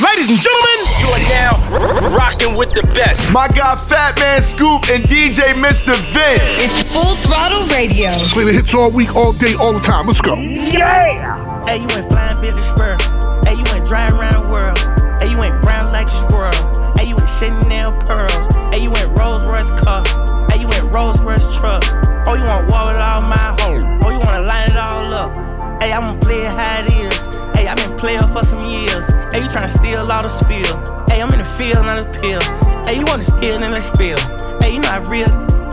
[0.00, 3.30] Ladies and gentlemen, you are now rocking with the best.
[3.32, 5.92] My guy Fatman Scoop and DJ Mr.
[6.16, 6.56] Vince.
[6.56, 8.08] It's Full Throttle Radio.
[8.32, 10.06] Play the hits all week, all day, all the time.
[10.06, 10.36] Let's go.
[10.40, 11.66] Yeah.
[11.66, 12.96] Hey, you went flying Billy Spur.
[13.44, 14.78] Hey, you went driving around the world.
[15.20, 16.96] Hey, you went brown like a squirrel.
[16.96, 18.48] Hey, you went Chanel pearls.
[18.72, 20.00] Hey, you went Rolls Royce car.
[20.48, 21.84] Hey, you went Rolls Royce truck.
[22.24, 23.84] Oh, you want war with all my hoes.
[24.00, 25.50] Oh, you wanna line it all up.
[25.82, 27.16] Hey, I'm going to play it how it is.
[27.56, 29.08] Hey, I've been playing for some years.
[29.32, 31.06] Hey, you tryna steal all the spill.
[31.08, 32.40] Hey, I'm in the field, not a pill.
[32.84, 34.18] Hey, you want to spill, then let's spill.
[34.60, 35.28] Hey, you know how real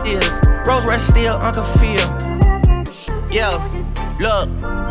[0.06, 0.40] is.
[0.64, 2.06] Rose Red still Uncle Phil.
[3.30, 3.58] Yo,
[4.20, 4.87] look.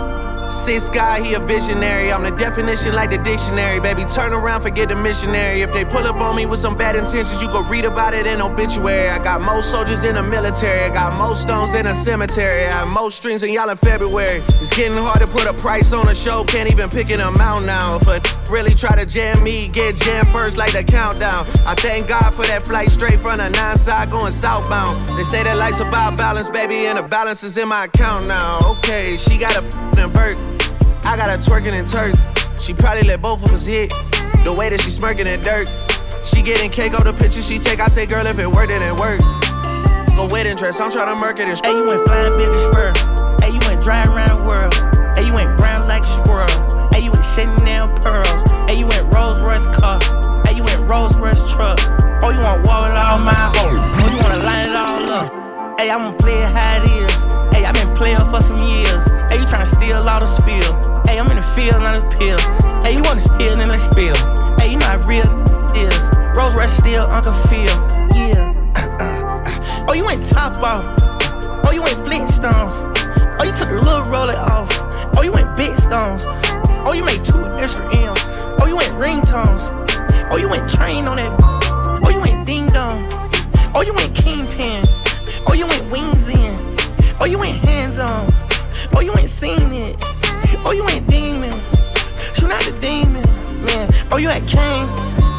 [0.50, 2.12] Sis guy, he a visionary.
[2.12, 4.06] I'm the definition like the dictionary, baby.
[4.06, 5.62] Turn around, forget the missionary.
[5.62, 8.26] If they pull up on me with some bad intentions, you go read about it
[8.26, 9.10] in obituary.
[9.10, 10.86] I got most soldiers in the military.
[10.86, 12.66] I got most stones in a cemetery.
[12.66, 14.42] I have most strings in y'all in February.
[14.62, 16.46] It's getting hard to put a price on a show.
[16.46, 17.98] Can't even pick an amount now.
[17.98, 21.46] If a really try to jam me, get jammed first like the countdown.
[21.66, 25.20] I thank God for that flight straight from the nine side going southbound.
[25.20, 28.60] They say that life's about balance, baby, and the balance is in my account now.
[28.78, 30.37] Okay, she got a f***ing bird.
[31.08, 32.20] I got her twerking in Turks.
[32.62, 33.94] She probably let both of us hit.
[34.44, 35.70] The way that she smirking in dirt.
[36.26, 37.80] She getting cake off the picture she take.
[37.80, 39.24] I say, girl, if it worked, then it worked.
[40.18, 42.92] Go wedding dress, I'm trying to murk it Hey, you went flying Billy Spur.
[43.40, 44.76] Hey, you went driving around the world.
[45.16, 46.92] Hey, you went brown like a squirrel.
[46.92, 48.44] Hey, you went Chanel pearls.
[48.68, 50.04] Hey, you went Rolls Royce car.
[50.44, 51.80] Hey, you went Rolls Royce truck.
[52.20, 52.57] Oh, you want
[61.58, 62.38] Field, not a pill.
[62.84, 64.14] Hey, you want to spill, then let's spill.
[64.60, 65.26] Hey, you know how real
[65.74, 66.10] is.
[66.38, 67.74] Rose Rush still Uncle Phil.
[68.14, 69.86] Yeah.
[69.90, 70.86] oh, you went top off.
[71.66, 72.76] Oh, you went Flintstones.
[73.40, 74.70] Oh, you took the little roller off.
[75.18, 76.26] Oh, you went big stones.
[76.86, 78.22] Oh, you made two extra M's.
[78.62, 79.74] Oh, you went ringtones.
[80.32, 81.36] Oh, you went train on that.
[82.06, 83.10] Oh, you went ding dong.
[83.74, 84.86] Oh, you went kingpin.
[85.48, 86.78] Oh, you went wings in.
[87.20, 88.32] Oh, you went hands on.
[88.96, 90.17] Oh, you ain't seen it.
[90.66, 91.52] Oh, you ain't demon.
[92.34, 93.24] Shoot out the demon,
[93.64, 93.90] man.
[94.12, 94.88] Oh, you had Kane,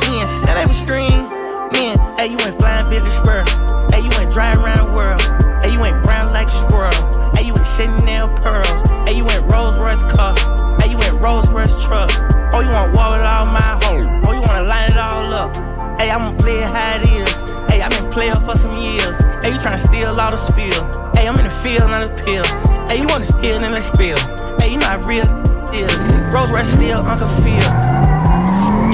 [0.09, 0.27] man.
[0.45, 1.29] Now that was stream,
[1.73, 1.99] man.
[2.19, 3.45] Hey, you went flying Billy Spur.
[3.93, 5.23] Hey, you ain't driving around the world.
[5.63, 6.95] Hey, you ain't brown like squirrel.
[7.35, 8.83] Hey, you went Chanel pearls.
[9.07, 10.35] Hey, you ain't Rolls Royce car.
[10.81, 12.11] Hey, you ain't Rolls Royce truck.
[12.53, 14.07] Oh, you want war with all my hoes.
[14.27, 15.79] Oh, you wanna line it all up.
[15.99, 17.35] Hey, I'm going to play it how it is.
[17.69, 19.19] Hey, I've been playing for some years.
[19.43, 21.08] Hey, you trying to steal all the spill.
[21.29, 22.43] I'm in the field, not a pill.
[22.89, 24.17] Hey, you want to spill, then let's spill.
[24.59, 25.29] Hey, you how real
[25.75, 25.93] is.
[26.33, 27.61] Rose Rush still Uncle Phil.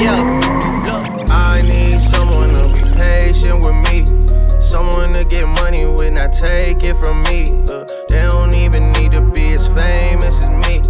[0.03, 0.19] Yeah,
[1.31, 4.03] I need someone to be patient with me.
[4.61, 7.47] Someone to get money with, not take it from me.
[7.71, 10.83] Uh, they don't even need to be as famous as me.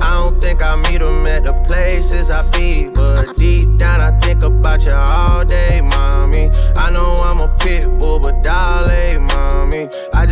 [0.00, 2.90] I don't think I meet them at the places I be.
[2.94, 6.50] But deep down, I think about you all day, mommy.
[6.76, 9.88] I know I'm a pit bull, but darling, mommy.
[10.14, 10.25] I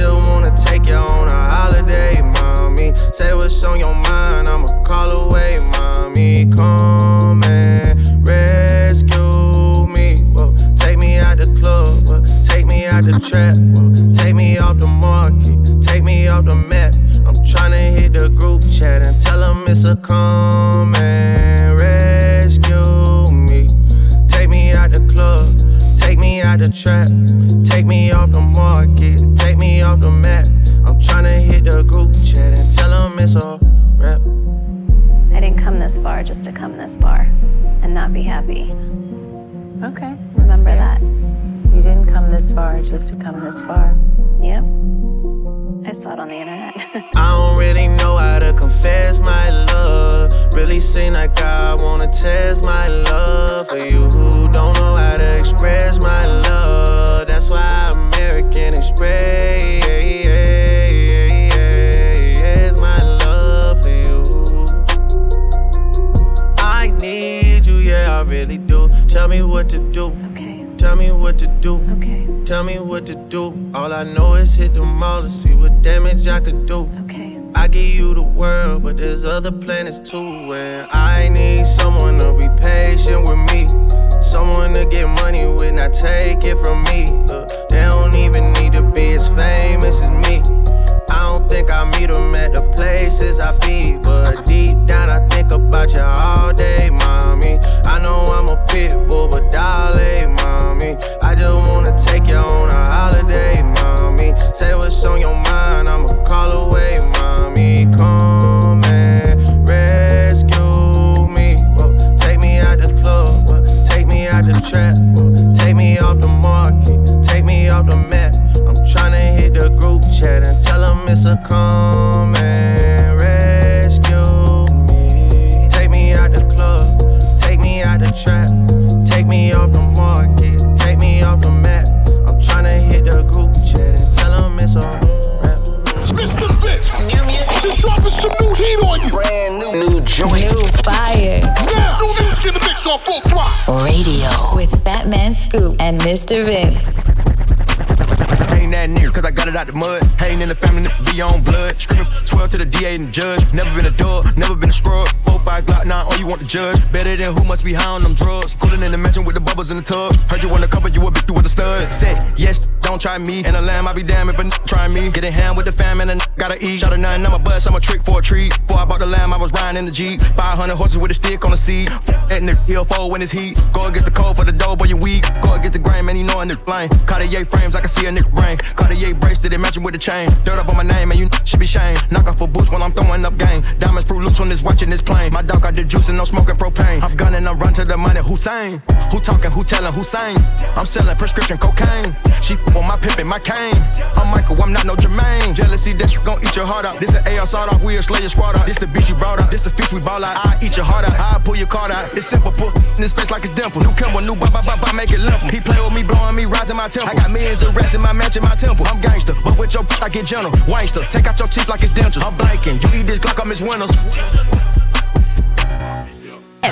[152.78, 153.40] DA and the judge.
[153.52, 155.08] Never been a dog, never been a scrub.
[155.22, 156.80] 4 5 Glock 9, all you want to judge.
[156.92, 158.54] Better than who must be high on them drugs.
[158.54, 160.14] Cooling in the mansion with the bubbles in the tub.
[160.30, 161.94] Heard you wanna cover, you a bitch, you was a stud.
[161.94, 163.42] Say, yes, don't try me.
[163.44, 165.10] And a lamb, I be damn if a n- try me.
[165.10, 166.80] Get in hand with the fam and a n- gotta eat.
[166.80, 168.52] Shot a nine, I'm a bust, I'm a trick for a treat.
[168.66, 170.20] Before I bought the lamb, I was riding in the Jeep.
[170.20, 171.90] 500 horses with a stick on the seat.
[171.90, 173.58] F- that nigga, he'll fold when it's heat.
[173.72, 175.24] Go against the cold for the dough, boy, you weak.
[175.42, 176.88] Go against the grain, man, you know a nigga lame.
[177.06, 178.56] Cartier frames, I can see a nigga brain.
[178.58, 180.28] Cartier bracelet, it matching with the chain.
[180.44, 182.00] Dirt up on my name, and you n- should be shamed.
[182.12, 183.62] Knock off for boots while I'm throwing up game.
[183.78, 185.32] Diamonds fruit loose when it's watching this plane.
[185.32, 187.02] My dog got the juice and no smoking propane.
[187.02, 188.20] I'm gunning, I'm run to the money.
[188.20, 190.38] Hussein, who talking, who telling, saying?
[190.76, 192.14] I'm selling prescription cocaine.
[192.42, 193.74] She on my pimpin', my cane.
[194.16, 195.54] I'm Michael, I'm not no Jermaine.
[195.54, 197.00] Jealousy, that you gon' eat your heart out.
[197.00, 198.66] This an AR sawed off, we a slayer squad out.
[198.66, 199.50] This the bitch you brought out.
[199.50, 200.36] This a fish we ball out.
[200.44, 201.14] I eat your heart out.
[201.14, 202.12] I pull your card out.
[202.16, 203.82] It's simple, put in his face like it's dimple.
[203.82, 205.42] New Kimble, new ba ba ba ba, make it limp.
[205.50, 207.10] He play with me, blowing me, rising my temple.
[207.10, 208.86] I got millions of rats in my mansion, my temple.
[208.88, 210.52] I'm gangster, but with your I get gentle.
[210.66, 212.24] Wangster, take out your teeth like it's dentures.
[212.24, 212.82] I'm blanking.
[212.82, 213.92] You eat this Glock, I'm miss Winters.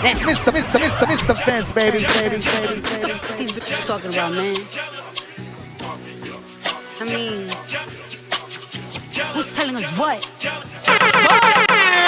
[0.02, 0.50] Mr.
[0.50, 0.78] Mr.
[0.80, 1.06] Mr.
[1.06, 1.46] Mr.
[1.46, 3.12] Vince, baby, baby, baby, baby.
[3.38, 4.56] these bitches talking about, man?
[7.02, 7.48] I mean,
[9.34, 10.22] who's telling us what?
[10.22, 11.42] What?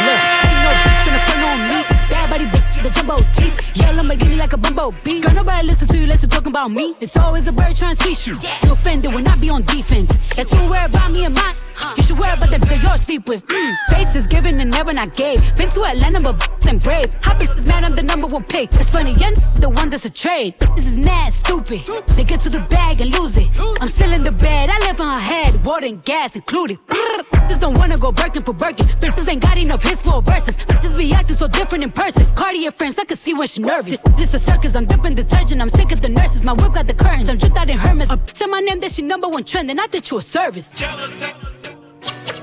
[0.06, 1.82] Look, ain't no bitch gonna front on me.
[2.08, 3.56] Bad body bitch, the jumbo teeth.
[3.74, 5.20] Yeah, Lamborghini like a bumbo bumblebee.
[5.20, 6.94] Girl, nobody listen to you, listen talking about me.
[7.00, 8.38] It's always a bird trying to teach you.
[8.62, 10.12] You offended when I be on defense.
[10.36, 11.54] You're too worried about me and mine.
[11.96, 13.46] You should worry about the that you're sleep with.
[13.46, 13.74] Mm.
[13.88, 15.38] Face is given and never not gave.
[15.56, 16.36] Been to Atlanta, but
[16.66, 17.10] and brave.
[17.22, 18.72] Happy is mad, I'm the number one pick.
[18.74, 20.54] It's funny, you're the one that's a trade.
[20.76, 21.82] This is mad stupid.
[22.16, 23.48] They get to the bag and lose it.
[23.80, 25.64] I'm still in the bed, I live on her head.
[25.64, 26.78] Water and gas included.
[26.88, 28.86] Bitches don't wanna go Birkin for Birkin.
[28.98, 30.56] Bitches ain't got enough hits for verses.
[30.56, 32.26] Bitches be acting so different in person.
[32.34, 34.00] Cartier frames, I can see when she nervous.
[34.00, 35.60] This, this a circus, I'm dipping detergent.
[35.60, 36.44] I'm sick of the nurses.
[36.44, 37.28] My whip got the curtains.
[37.28, 38.10] I'm just out in Hermes.
[38.10, 39.78] Uh, say my name, that she number one trending.
[39.78, 40.70] I did you a service.
[40.70, 41.10] Jealous.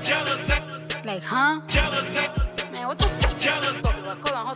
[0.02, 0.48] Jealous.
[1.04, 1.60] Like, huh?
[1.74, 2.41] Man,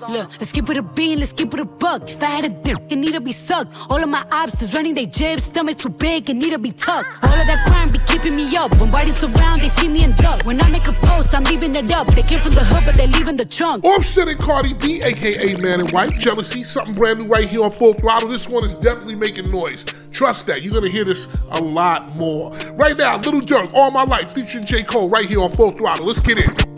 [0.08, 2.08] Look, let's keep it a bean, let's keep it a buck.
[2.08, 3.72] If I had a dick, it need to be sucked.
[3.90, 7.24] All of my obstacles running they jibs, stomach too big, it need to be tucked.
[7.24, 8.78] All of that crime be keeping me up.
[8.80, 10.44] When bodies around, they see me and duck.
[10.44, 12.06] When I make a post, I'm leaving it up.
[12.08, 13.84] They came from the hood, but they leaving the trunk.
[13.84, 17.72] Offset and Cardi B, aka Man and Wife, Jealousy, something brand new right here on
[17.72, 18.28] Full Throttle.
[18.28, 19.84] This one is definitely making noise.
[20.12, 20.62] Trust that.
[20.62, 22.52] You're gonna hear this a lot more.
[22.74, 24.82] Right now, Lil Durk, All My Life, featuring J.
[24.82, 26.06] Cole right here on Full Throttle.
[26.06, 26.75] Let's get in.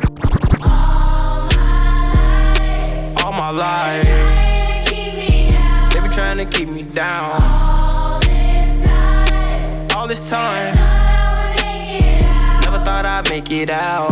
[3.52, 4.04] My life.
[5.92, 7.30] They be trying to keep me down.
[9.94, 10.74] All this time.
[12.62, 14.10] Never thought I'd make it out.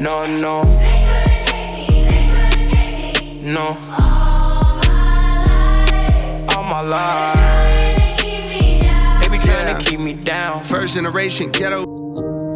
[0.00, 0.62] No, no.
[2.72, 3.68] Me, no.
[6.48, 7.36] All my life.
[9.20, 10.58] They be trying to keep me down.
[10.60, 11.86] First generation ghetto,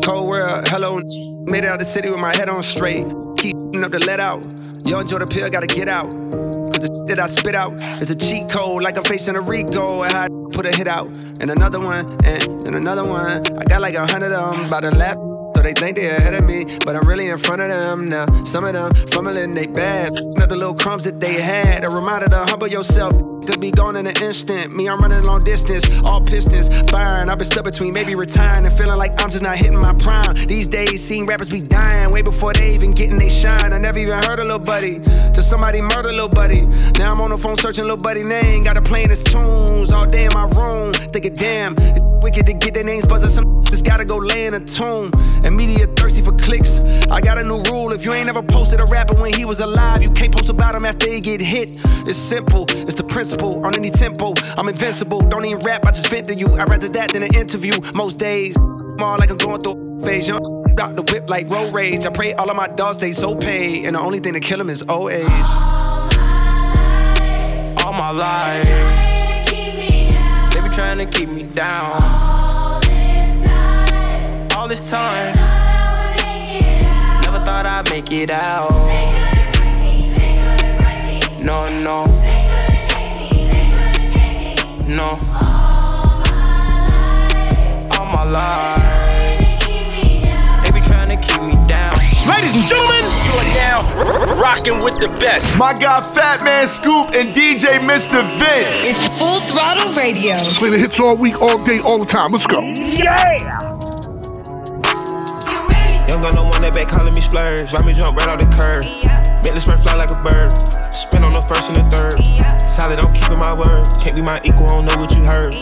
[0.02, 1.00] cold world, hello.
[1.47, 3.06] Made it out of the city with my head on straight.
[3.38, 4.44] Keep up the let out.
[4.87, 6.11] Yo, enjoy the pill, gotta get out.
[6.12, 10.02] Cause the that I spit out is a cheat code, like I'm facing a Rico.
[10.02, 11.06] And I put a hit out,
[11.40, 13.42] and another one, and, and another one.
[13.59, 15.16] I got like a hundred of them by the lap.
[15.56, 18.26] So they think they ahead of me, but I'm really in front of them now.
[18.44, 20.16] Some of them fumbling they bad.
[20.50, 21.87] The little crumbs that they had.
[21.87, 23.12] A reminder to humble yourself.
[23.47, 24.75] Could be gone in an instant.
[24.75, 27.30] Me, I'm running long distance, all pistons firing.
[27.30, 30.35] I've been stuck between maybe retiring and feeling like I'm just not hitting my prime.
[30.35, 33.73] These days, seeing rappers be dying way before they even getting they shine.
[33.73, 36.66] I never even heard a little buddy till somebody murder little buddy.
[36.99, 38.64] Now I'm on the phone searching little buddy name.
[38.64, 40.92] Got to playing his tunes all day in my room.
[41.14, 43.30] Thinking, damn, it's wicked to get their names buzzing.
[43.30, 45.07] Some just gotta go lay in a tomb.
[45.45, 46.85] And media thirsty for clicks.
[47.09, 47.92] I got a new rule.
[47.92, 50.75] If you ain't ever posted a rapper when he was alive, you can't post about
[50.75, 51.82] him after he get hit.
[52.09, 53.64] It's simple, it's the principle.
[53.64, 55.20] On any tempo, I'm invincible.
[55.20, 56.47] Don't even rap, I just vent to you.
[56.47, 57.75] I'd rather that than an interview.
[57.94, 58.56] Most days,
[58.99, 60.28] more like I'm going through a phase.
[60.28, 60.40] Young
[60.80, 62.06] out the whip like road rage.
[62.06, 63.85] I pray all of my dogs stay so paid.
[63.85, 65.28] And the only thing to kill them is old age.
[67.85, 68.64] All my life.
[70.52, 71.90] They be trying to keep me down.
[74.56, 75.35] All this time.
[77.23, 79.19] Never thought I'd make it out.
[81.42, 82.04] No, no.
[84.87, 85.04] No.
[87.97, 89.30] All my life.
[90.64, 91.92] They be trying to keep me down.
[92.28, 95.59] Ladies and gentlemen, you are now r- rocking with the best.
[95.59, 98.23] My guy Fatman Scoop and DJ Mr.
[98.38, 98.85] Vince.
[98.85, 100.35] It's Full Throttle Radio.
[100.59, 102.32] Play the hits all week, all day, all the time.
[102.32, 102.61] Let's go.
[102.61, 103.16] Yeah.
[106.09, 107.73] Young gun, no one that back calling me splurge.
[107.73, 108.85] Ride me jump right off the curb.
[109.42, 110.50] Bentley spray fly like a bird.
[110.92, 112.68] Spin on the first and the third.
[112.68, 113.87] Solid, I'm keeping my word.
[114.02, 115.54] Can't be my equal, I don't know what you heard.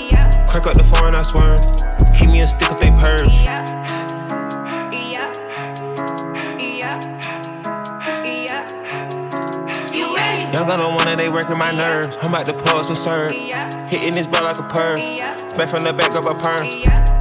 [0.49, 1.57] Crack up the foreign, I swear.
[2.19, 3.89] Keep me a stick if they purge.
[10.69, 12.19] Gun on one and they working my nerves.
[12.21, 13.33] I'm about to pause and serve.
[13.91, 14.99] Hitting this ball like a perm.
[15.57, 16.67] Back from the back of a perm.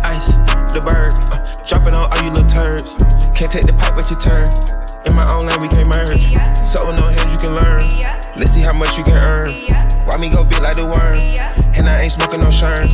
[0.03, 0.33] Ice,
[0.73, 1.13] the bird.
[1.31, 2.95] Uh, dropping on all you little turds.
[3.33, 4.76] Can't take the pipe, but you turn.
[5.07, 6.21] In my own lane, we can't merge.
[6.67, 7.79] So no hands you can learn.
[8.35, 9.49] Let's see how much you can earn.
[10.05, 11.15] Why me go big like the worm?
[11.77, 12.91] And I ain't smoking no shern.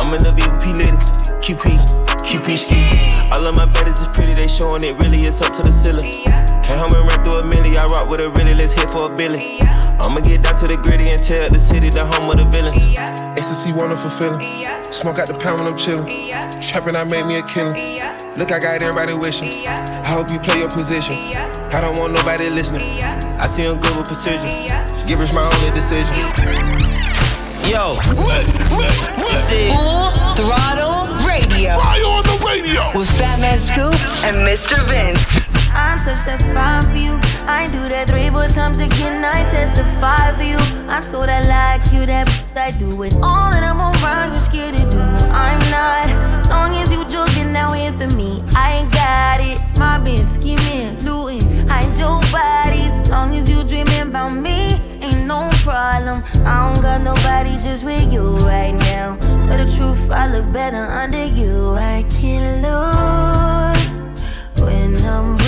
[0.00, 0.96] I'm in the VP lady.
[1.44, 1.76] QP,
[2.24, 3.30] QP ski.
[3.30, 6.24] All of my betters is pretty, they showing it really It's up to the ceiling.
[6.64, 9.12] Came home and ran through a milli, I rock with a really, let's hit for
[9.12, 9.60] a billy.
[10.00, 12.98] I'ma get down to the gritty and tell the city the home of the villains.
[13.36, 14.40] Ecstasy wonderful feeling.
[14.90, 16.08] Smoke out the pound when I'm chillin'.
[16.60, 17.76] Trapping, I made me a killer.
[18.36, 19.68] Look, I got everybody wishing.
[19.68, 21.14] I hope you play your position.
[21.70, 23.02] I don't want nobody listening.
[23.38, 24.48] I see him good with precision.
[25.06, 26.16] Give us my only decision.
[27.68, 28.00] Yo,
[29.20, 31.76] this is Full Throttle Radio.
[31.76, 34.80] Fire on the radio with Fatman Scoop and Mr.
[34.88, 35.39] Vince.
[35.72, 37.18] I touch that fine for you.
[37.46, 39.24] I do that three, four times again.
[39.24, 40.58] I testify for you.
[40.88, 44.30] I'm so that like you, that I do it all that I'm around.
[44.30, 44.98] You're scared to do.
[45.30, 46.48] I'm not.
[46.50, 49.58] Long as you joking now in for me, I ain't got it.
[49.78, 53.08] My been scheming, looting, hide your bodies.
[53.08, 56.22] Long as you dreaming about me, ain't no problem.
[56.44, 59.16] I don't got nobody just with you right now.
[59.46, 61.74] Tell the truth, I look better under you.
[61.74, 64.00] I can't lose
[64.60, 65.39] when I'm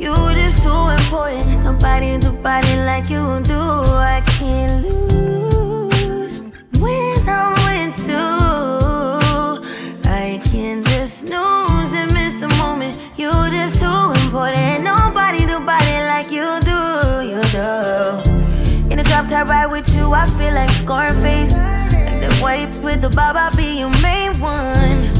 [0.00, 1.62] You just too important.
[1.62, 3.60] Nobody do body like you do.
[3.60, 6.40] I can't lose
[6.78, 8.16] when I'm with you.
[10.10, 12.98] I can't just snooze and miss the moment.
[13.18, 14.84] You just too important.
[14.84, 16.80] Nobody do body like you do.
[17.20, 18.88] You do.
[18.90, 21.52] In the drop top ride with you, I feel like Scarface.
[21.52, 25.19] Like the white with the bob, I'll be your main one.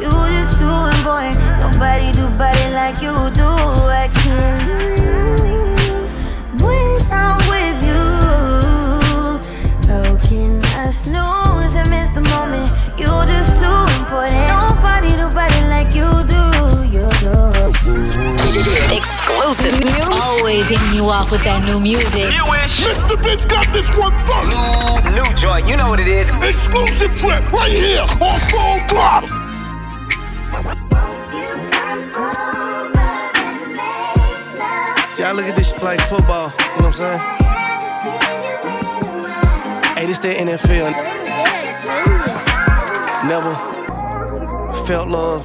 [0.00, 1.36] You just too important.
[1.58, 3.50] Nobody do body like you do.
[3.50, 4.62] I can't
[5.42, 6.14] lose
[6.62, 8.04] when I'm with you.
[9.90, 12.70] How can I snooze and miss the moment?
[12.96, 14.38] You just too important.
[14.54, 16.46] Nobody do body like you do.
[16.94, 17.34] You do.
[18.94, 19.82] Exclusive.
[19.82, 20.14] Music.
[20.14, 22.30] Always hitting you off with that new music.
[22.30, 23.18] Mr.
[23.20, 25.10] Vince got this one first.
[25.10, 25.68] new, new joint.
[25.68, 26.30] You know what it is.
[26.38, 29.37] Exclusive trip right here on Full Throttle.
[35.18, 36.52] See, I look at this like football.
[36.60, 37.18] You know what I'm saying?
[39.96, 40.94] Hey, this the NFL.
[43.26, 43.52] Never
[44.86, 45.44] felt love.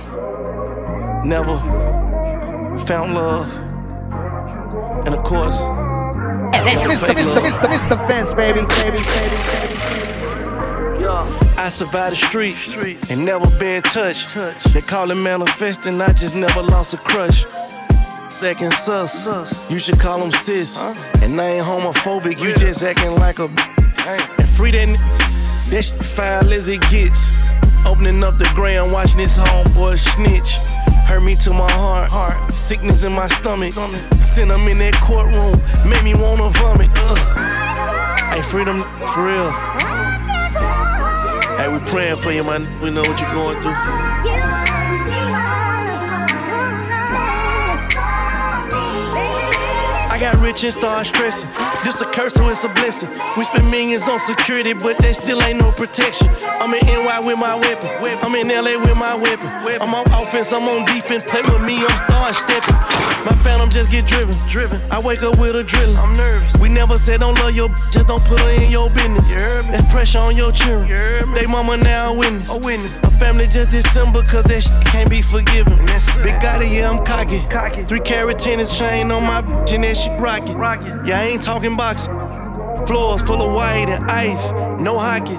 [1.26, 1.58] Never
[2.86, 3.52] found love.
[5.08, 5.60] And of course,
[6.54, 7.44] never fake love.
[7.44, 8.08] Mr.
[8.08, 9.44] Vince, baby, baby, baby.
[11.58, 14.36] I survived the streets and never been touched.
[14.72, 17.44] They call it manifesting, I just never lost a crush.
[18.44, 20.78] Second sus, you should call him sis.
[21.22, 23.46] And I ain't homophobic, you just acting like a.
[23.46, 24.98] And free that, n-
[25.72, 27.48] that shit foul as it gets.
[27.88, 30.56] Opening up the ground, watching this homeboy snitch.
[31.08, 33.72] Hurt me to my heart, sickness in my stomach.
[34.12, 35.56] Sent him in that courtroom,
[35.90, 36.92] made me wanna vomit.
[36.98, 38.34] Ugh.
[38.34, 39.52] Hey, freedom for real.
[41.56, 42.68] Hey, we praying for you, man.
[42.82, 44.13] We know what you're going through.
[50.24, 51.50] Got rich and started stressing.
[51.84, 53.10] This a curse or it's a blessing.
[53.36, 56.30] We spend millions on security, but there still ain't no protection.
[56.62, 57.92] I'm in NY with my weapon.
[58.24, 59.52] I'm in LA with my weapon.
[59.82, 61.26] I'm on offense, I'm on defense.
[61.28, 62.76] Play with me, I'm starting stepping.
[63.28, 64.36] My phantom just get driven.
[64.48, 64.80] Driven.
[64.92, 65.98] I wake up with a drilling.
[65.98, 66.62] I'm nervous.
[66.62, 69.28] We never said don't love your b- just don't put her in your business.
[69.72, 71.34] That's pressure on your children.
[71.34, 72.50] They mama now a witness.
[72.50, 72.94] A witness.
[73.04, 75.80] My family just December cause that shit can't be forgiven.
[76.24, 77.42] Big Gotti, yeah, I'm cocky.
[77.86, 80.56] Three carat tennis chain on my bitch and that shit rocket.
[81.06, 82.14] Yeah, I ain't talking boxing.
[82.86, 84.52] Floors full of white and ice,
[84.82, 85.38] no hockey.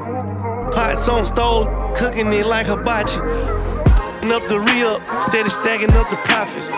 [0.74, 1.66] Pots on stove,
[1.96, 3.18] cooking it like hibachi.
[4.32, 4.84] up the re
[5.28, 6.68] steady stacking up the profits.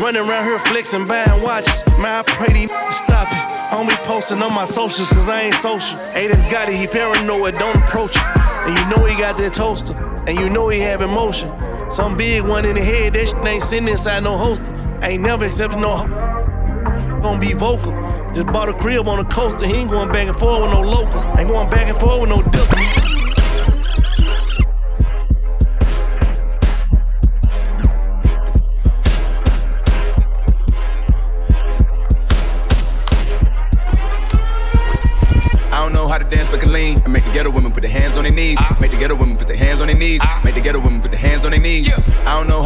[0.00, 1.82] Running around here flexing, buying watches.
[1.98, 3.58] Man, I pray these stop it.
[3.88, 5.96] Be posting on my socials cause I ain't social.
[6.12, 8.22] Aiden got it, he paranoid, don't approach it.
[8.66, 9.94] And you know he got that toaster,
[10.26, 11.52] and you know he have emotion.
[11.90, 14.74] Some big one in the head, that shit ain't sitting inside no holster.
[15.02, 15.96] Ain't never accepted no
[17.22, 17.92] gonna be vocal.
[18.32, 20.72] Just bought a crib on the coast, and he ain't going back and forth with
[20.72, 21.24] no locals.
[21.38, 22.97] Ain't going back and forth with no dip.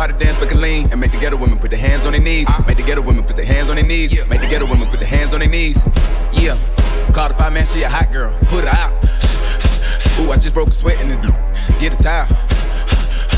[0.02, 2.10] How to dance but can lean and make the ghetto women put their hands on
[2.10, 2.48] their knees.
[2.48, 4.12] Uh, make the ghetto women put their hands on their knees.
[4.12, 4.24] Yeah.
[4.24, 5.80] Make the ghetto women put their hands on their knees.
[6.32, 6.58] Yeah.
[7.14, 8.36] Call the five man, she a hot girl.
[8.46, 8.90] Put her out.
[10.18, 11.16] Ooh, I just broke a sweat in the
[11.78, 12.26] get a towel.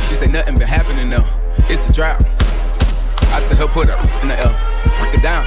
[0.09, 1.29] She say nothing been happening though.
[1.69, 2.25] It's a drought.
[3.35, 5.45] I tell her put her in the L break it down.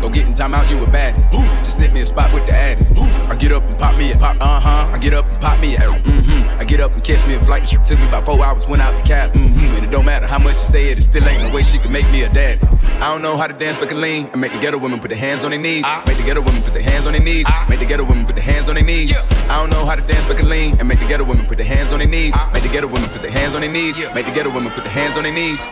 [0.00, 1.20] Go get in time out, you a baddie.
[1.64, 2.84] Just sit me a spot with the addy.
[3.28, 4.92] I get up and pop me a pop, uh huh.
[4.92, 6.29] I get up and pop me a, mm-hmm.
[6.60, 7.64] I get up and catch me a flight.
[7.64, 9.76] Took me about four hours, went out the cab, mm-hmm.
[9.76, 11.78] And it don't matter how much she say it, it still ain't no way she
[11.78, 12.60] can make me a daddy.
[12.62, 12.68] Ah.
[13.00, 13.08] Ah.
[13.08, 15.08] I don't know how to dance, but can lean and make the ghetto women put
[15.08, 15.84] their hands on their knees.
[15.86, 16.04] Ah.
[16.06, 17.46] Make the ghetto women put their hands on their knees.
[17.70, 19.16] Make the ghetto women put their hands on their knees.
[19.16, 21.56] I don't know how to dance, but can lean and make the ghetto women put
[21.56, 22.34] their hands on their knees.
[22.52, 23.96] Make the ghetto women put their hands on their knees.
[24.14, 25.64] Make the ghetto women put their hands on their knees.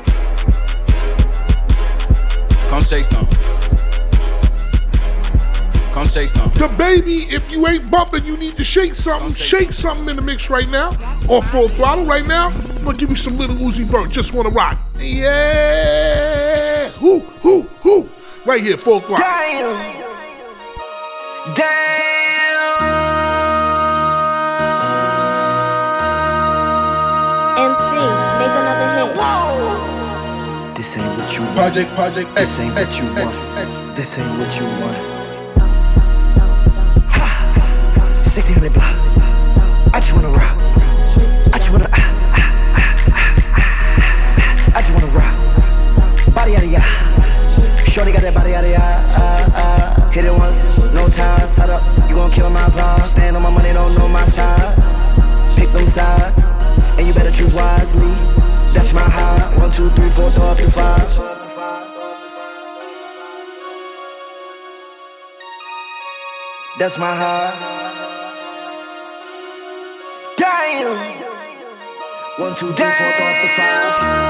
[2.70, 3.28] Come shake some.
[5.98, 6.48] Come shake some.
[6.50, 9.34] The baby, if you ain't bumping, you need to shake something.
[9.34, 10.90] Shake, something in the mix right now.
[11.28, 12.50] Or full throttle right now.
[12.50, 14.08] I'm gonna give you some little Uzi Vert.
[14.08, 14.78] Just wanna rock.
[14.96, 16.90] Yeah.
[17.00, 18.08] Who, who, who?
[18.46, 19.26] Right here, full throttle.
[19.26, 19.96] Damn.
[21.56, 22.78] Damn.
[27.58, 27.90] MC,
[28.38, 29.18] make another hit.
[29.18, 30.74] Whoa.
[30.76, 31.56] This ain't what you want.
[31.56, 33.96] Project, project, this ain't what you want.
[33.96, 35.07] This ain't what you want.
[38.38, 38.94] 1600 block.
[39.92, 40.56] I just wanna rock.
[41.52, 41.88] I just wanna.
[41.90, 41.98] Ah,
[42.38, 42.54] ah,
[43.18, 45.34] ah, ah, I just wanna rock.
[46.32, 46.78] Body out of ya.
[47.90, 48.78] Shorty got that body out of ya.
[48.78, 50.10] Ah, ah.
[50.12, 51.48] Hit it once, no time.
[51.48, 53.02] Side up, you gon' kill my vibe.
[53.06, 54.78] Stand on my money, don't know my size.
[55.58, 56.46] Pick them sides,
[56.96, 58.06] and you better choose wisely.
[58.70, 59.50] That's my high.
[59.58, 61.10] One, two, three, four, throw up to five.
[66.78, 68.07] That's my high.
[70.68, 70.84] Damn.
[72.38, 74.28] One, two, three, four, throw up to five.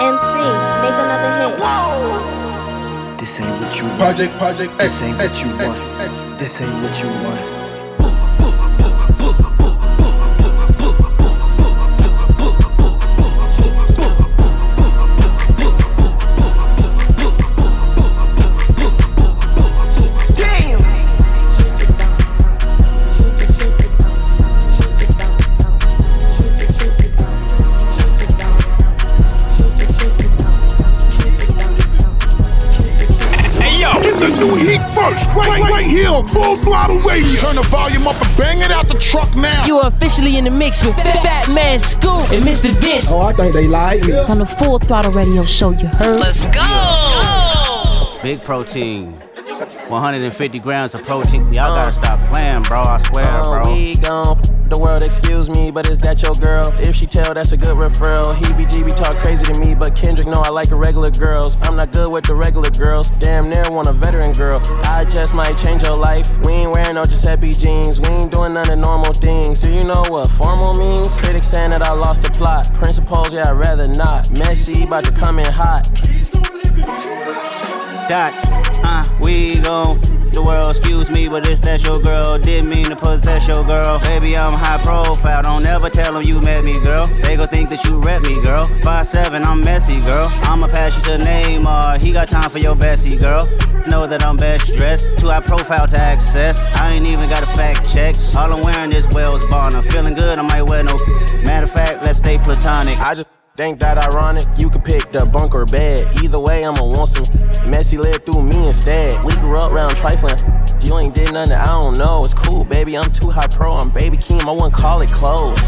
[0.00, 0.32] MC,
[0.82, 1.60] make another hit.
[1.60, 3.16] Whoa.
[3.18, 3.98] This ain't what you want.
[3.98, 6.38] Project, project, This ain't what you want.
[6.38, 7.59] This ain't what you want.
[35.16, 37.40] Full throttle radio.
[37.40, 39.64] Turn the volume up and bang it out the truck now.
[39.66, 42.74] You are officially in the mix with Fatman Scoop and Mr.
[42.80, 43.10] Vince.
[43.10, 44.16] Oh, I think they like me.
[44.16, 46.20] On the Full Throttle Radio Show, you heard?
[46.20, 48.18] Let's go.
[48.22, 49.20] Big protein.
[49.90, 51.42] 150 grams of protein.
[51.52, 52.80] Y'all gotta stop playing, bro.
[52.80, 53.74] I swear, uh, bro.
[53.74, 56.62] We gon' the world, excuse me, but is that your girl?
[56.78, 58.36] If she tell, that's a good referral.
[58.36, 61.56] He BGB talk crazy to me, but Kendrick know I like the regular girls.
[61.62, 63.10] I'm not good with the regular girls.
[63.18, 64.60] Damn near want a veteran girl.
[64.84, 66.30] I just might change your life.
[66.46, 68.00] We ain't wearing no Giuseppe jeans.
[68.00, 69.60] We ain't doing none of normal things.
[69.60, 71.20] So you know what formal means?
[71.20, 72.72] Critics saying that I lost the plot.
[72.74, 74.30] Principles, yeah, I'd rather not.
[74.30, 75.90] Messy, about to come in hot.
[78.10, 78.34] Dot,
[78.82, 79.96] uh, we gon'
[80.34, 82.40] the world, excuse me, but it's that your girl.
[82.40, 84.00] Didn't mean to possess your girl.
[84.00, 85.42] Baby, I'm high profile.
[85.42, 87.04] Don't ever tell them you met me, girl.
[87.22, 88.64] They gon' think that you rep me, girl.
[88.82, 90.26] Five seven, I'm messy, girl.
[90.50, 92.02] I'ma pass you to Neymar.
[92.02, 93.46] He got time for your Bessie, girl.
[93.86, 95.06] Know that I'm best dressed.
[95.16, 96.60] Too high profile to access.
[96.80, 98.16] I ain't even got a fact check.
[98.36, 99.82] All I'm wearing is Wales Bonner.
[99.82, 100.98] Feeling good, I might wear no.
[101.44, 102.98] Matter of fact, let's stay platonic.
[102.98, 103.28] I just
[103.60, 104.44] Think that ironic?
[104.56, 106.08] You could pick the bunk or bed.
[106.24, 107.28] Either way, I'ma want some.
[107.68, 109.22] Messy led through me instead.
[109.22, 110.38] We grew up round trifling.
[110.80, 112.24] You ain't did nothing, I don't know.
[112.24, 112.96] It's cool, baby.
[112.96, 113.74] I'm too high pro.
[113.74, 114.48] I'm baby Keem.
[114.48, 115.60] I wouldn't call it close.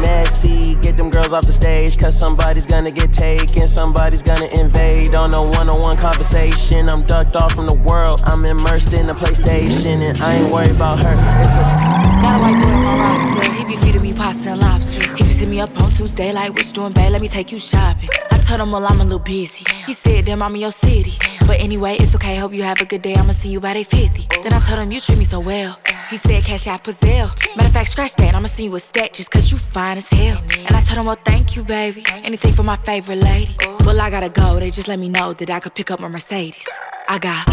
[0.00, 1.96] Messy, get them girls off the stage.
[1.96, 3.68] Cause somebody's gonna get taken.
[3.68, 6.88] Somebody's gonna invade on a one on one conversation.
[6.88, 8.22] I'm ducked off from the world.
[8.24, 10.02] I'm immersed in the PlayStation.
[10.02, 11.99] And I ain't worried about her.
[12.20, 13.52] Got a white boy on my roster.
[13.52, 15.00] He be feeding me pasta and lobster.
[15.16, 17.12] He just hit me up on Tuesday, like, what you doing, babe?
[17.12, 18.08] Let me take you shopping.
[18.30, 19.64] I told him, well, I'm a little busy.
[19.86, 21.12] He said, damn, I'm in your city.
[21.46, 22.36] But anyway, it's okay.
[22.36, 23.14] Hope you have a good day.
[23.14, 24.28] I'ma see you by day 50.
[24.42, 25.80] Then I told him, you treat me so well.
[26.10, 27.30] He said, cash out Pazelle.
[27.56, 28.34] Matter of fact, scratch that.
[28.34, 30.42] I'ma see you with stack just cause you fine as hell.
[30.58, 32.04] And I told him, well, thank you, baby.
[32.24, 33.56] Anything for my favorite lady.
[33.84, 34.58] Well, I gotta go.
[34.58, 36.68] They just let me know that I could pick up my Mercedes.
[37.08, 37.48] I got,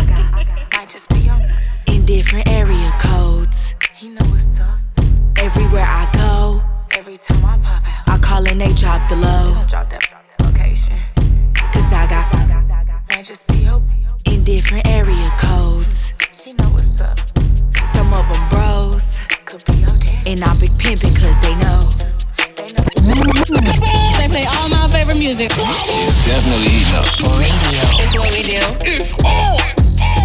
[0.75, 1.41] might just be on
[1.87, 3.66] in different area codes.
[3.97, 4.77] He know what's up.
[5.41, 6.61] Everywhere I go,
[6.95, 9.57] every time I pop out, I call and they drop the low.
[9.67, 10.03] Drop that
[10.39, 10.99] location.
[11.73, 12.31] Cause I got,
[13.09, 16.13] might just be open in different area codes.
[16.31, 17.17] She know what's up.
[17.87, 20.21] Some of them bros, could be okay.
[20.27, 21.89] And I big pimpin' cause they know.
[22.53, 25.49] They play all my favorite music.
[25.51, 27.17] It's definitely heating up.
[27.33, 27.81] Radio.
[27.97, 28.61] It's what we do.
[28.85, 30.16] It's on.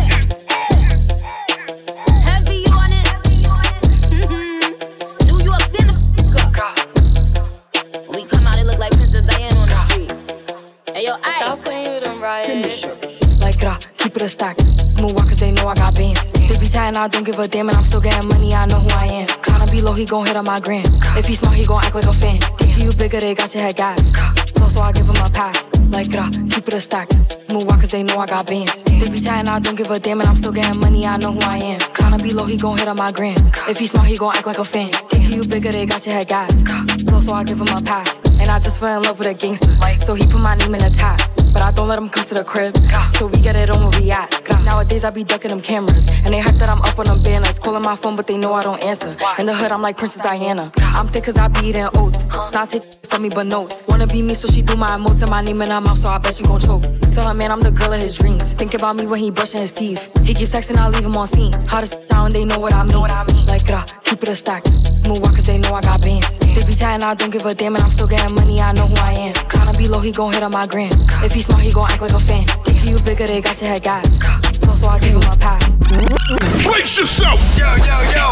[12.41, 13.39] With them.
[13.39, 14.57] Like, grah, keep it a stack.
[14.97, 16.33] Move walk cause they know I got bands.
[16.33, 18.77] They be chatting, I don't give a damn, and I'm still getting money, I know
[18.77, 19.29] who I am.
[19.29, 20.85] Tryna be low, he gon' hit on my gram.
[21.17, 22.41] If he smart, he gon' act like a fan.
[22.59, 24.13] Think you bigger, they got your head gas.
[24.55, 25.69] So, so I give him a pass.
[25.89, 27.09] Like, grah, keep it a stack.
[27.49, 28.83] Move walk cause they know I got bands.
[28.85, 31.33] They be chatting, I don't give a damn, and I'm still getting money, I know
[31.33, 31.81] who I am.
[31.81, 33.37] Tryna be low, he gon' hit on my gram.
[33.69, 34.93] If he smart, he gon' act like a fan.
[35.11, 36.63] Think you bigger, they got your head gas.
[37.09, 38.19] So, so I give him a pass.
[38.25, 39.77] And I just fell in love with a gangster.
[39.99, 41.32] So he put my name in the top.
[41.53, 42.77] But I don't let him come to the crib.
[43.13, 44.31] So we get it on where we at.
[44.65, 46.09] Nowadays I be ducking them cameras.
[46.09, 47.59] And they hype that I'm up on them banners.
[47.59, 49.17] Calling my phone, but they know I don't answer.
[49.39, 50.73] In the hood, I'm like Princess Diana.
[50.79, 52.25] I'm thick cause I be eating oats.
[52.53, 53.85] Not take from me, but notes.
[53.89, 56.09] Wanna be me, so she do my emotes and my name in her mouth, so
[56.09, 56.83] I bet she gon' choke.
[57.13, 58.55] Tell her, man, I'm the girl of his dreams.
[58.55, 60.01] Think about me when he brushing his teeth.
[60.25, 61.53] He keep texting, I leave him on scene.
[61.69, 63.45] Hottest down, they know what I mean.
[63.45, 64.65] Like, grah, keep it a stack.
[65.05, 66.39] Move walk cause they know I got bands.
[66.39, 68.87] They be chatting, I don't give a damn, and I'm still getting money, I know
[68.87, 69.35] who I am.
[69.53, 70.93] Tryna be low, he gon' hit on my gram.
[71.23, 72.47] If he smart, he gon' act like a fan.
[72.65, 74.17] Think you bigger, they got your head gas.
[74.65, 75.73] So, so I give him a pass.
[76.65, 77.37] Brace yourself!
[77.61, 78.27] Yo, yo, yo!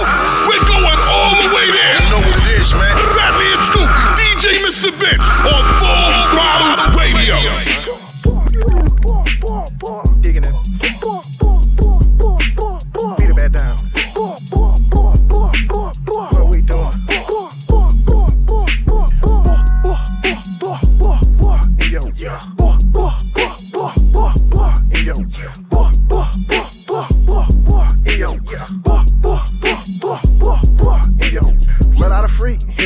[0.49, 2.01] We're going all the way there!
[2.01, 2.97] You know what it is, man.
[3.12, 4.88] Fatman Scoop, DJ Mr.
[4.97, 7.99] Vince on Full Throttle Radio.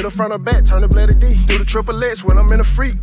[0.04, 1.34] Hit front or back, turn the blade to D.
[1.46, 2.94] Do the triple X when I'm in a freak.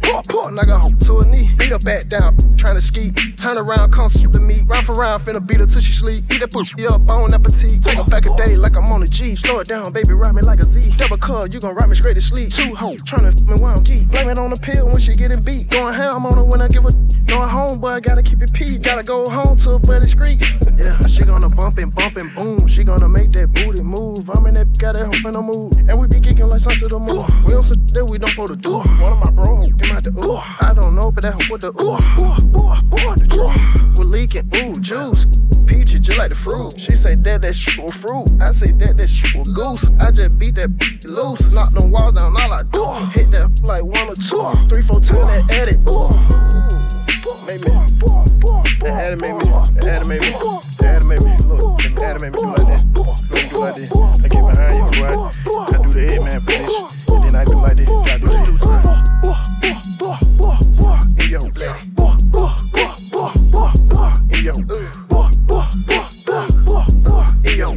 [0.51, 3.11] Knock her hoe to a knee, beat her back down, trying to ski.
[3.35, 4.63] Turn around, come soup the meat.
[4.67, 6.23] Round for round, finna beat her till she sleep.
[6.31, 7.81] Eat that pussy up, on appetite.
[7.81, 9.35] Take her back a day like I'm on a G.
[9.35, 10.95] Slow it down, baby, ride me like a Z.
[10.97, 12.51] Double cut, you gon' ride me straight to sleep.
[12.51, 14.07] Two hoes, tryna f me while I'm geek.
[14.09, 15.69] Blame it on the pill when she getting beat.
[15.69, 16.93] Going ham on her when I give her.
[17.25, 18.77] Going home, boy, gotta keep it pee.
[18.77, 20.41] Gotta go home to a buddy street.
[20.75, 22.67] Yeah, she gonna bump and bump and boom.
[22.67, 24.29] She gonna make that booty move.
[24.29, 25.77] I'm in that, got that hoe in the mood.
[25.87, 27.23] And we be kicking like something to the moon.
[27.45, 28.83] We don't sit there, we don't supposed to do.
[28.99, 30.43] One of my bros came out the ooh.
[30.59, 31.95] I don't know, but that hoe with the ooh.
[33.95, 35.25] We're leaking, ooh, juice.
[35.65, 36.75] Peachy, just like the fruit.
[36.77, 38.27] She say that that shit was fruit.
[38.41, 39.87] I say that that shit was goose.
[39.99, 40.67] I just beat that
[41.07, 41.53] loose.
[41.53, 42.83] Knock them walls down, all I do.
[43.15, 44.51] Hit that like one or two.
[44.67, 45.79] Three, four times that edit.
[45.87, 46.11] Ooh.
[47.47, 47.71] Make me.
[48.83, 49.47] That animate me.
[49.79, 50.31] That animate me.
[50.83, 51.31] That animate me.
[51.47, 53.30] Look, that animate me do like that.
[53.61, 53.91] Look, do like this.
[53.91, 55.13] I get behind you, right?
[55.13, 56.83] I do the hitman position.
[57.13, 57.91] And then I do like this.
[57.91, 58.89] I do this two times.
[61.21, 61.77] In your black.
[64.33, 64.57] In your.
[67.45, 67.69] In your.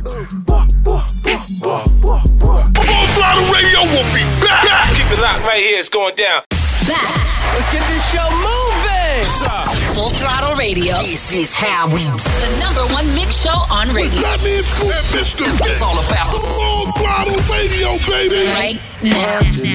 [2.81, 4.89] Full Throttle Radio will be back!
[4.97, 5.79] Keep it locked right here.
[5.79, 6.45] It's going down.
[6.51, 8.84] Let's get this show moving.
[9.35, 10.95] Full Throttle Radio.
[11.03, 14.21] This is how we the number one mix show on radio.
[14.21, 15.45] Fatman Scoop and Mr.
[15.59, 15.71] Vince.
[15.71, 18.47] It's all about the Full Throttle Radio, baby!
[18.55, 19.39] right now.
[19.41, 19.75] I can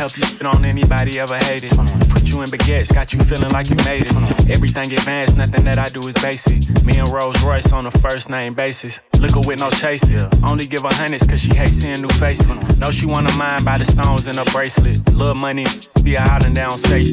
[0.00, 1.72] help you get on anybody ever hated.
[2.08, 4.50] Put you in baguettes, got you feeling like you made it.
[4.50, 6.58] Everything advanced, nothing that I do is basic.
[6.86, 8.98] Me and Rolls Royce on a first name basis.
[9.12, 10.24] Look Liquor with no chases.
[10.42, 12.48] Only give her hundreds cause she hates seeing new faces.
[12.78, 14.96] Know she wanna mind by the stones in her bracelet.
[15.12, 15.66] Little money,
[16.02, 17.04] be a out and down say.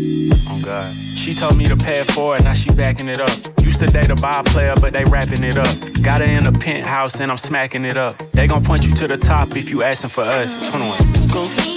[0.47, 0.89] Oh God.
[0.93, 3.38] She told me to pay for it forward, now she backing it up.
[3.62, 5.76] Used to date a ball player, but they wrapping it up.
[6.02, 8.15] Got her in a penthouse and I'm smacking it up.
[8.32, 10.71] They gon' point you to the top if you asking for us.
[10.71, 11.28] 21.
[11.28, 11.76] Go,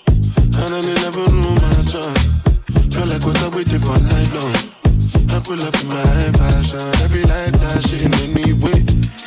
[0.53, 2.21] And I never knew my chance.
[2.93, 4.55] Feel like what I waited for night long.
[5.29, 6.79] I pull up in my fashion.
[7.03, 8.83] Every life flashing anyway.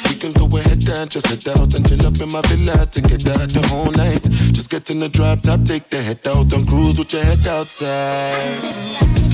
[0.09, 3.01] We can go ahead and just head out and chill up in my villa to
[3.01, 4.23] get out the whole night.
[4.53, 7.47] Just get in the drop top, take the head out and cruise with your head
[7.47, 8.61] outside.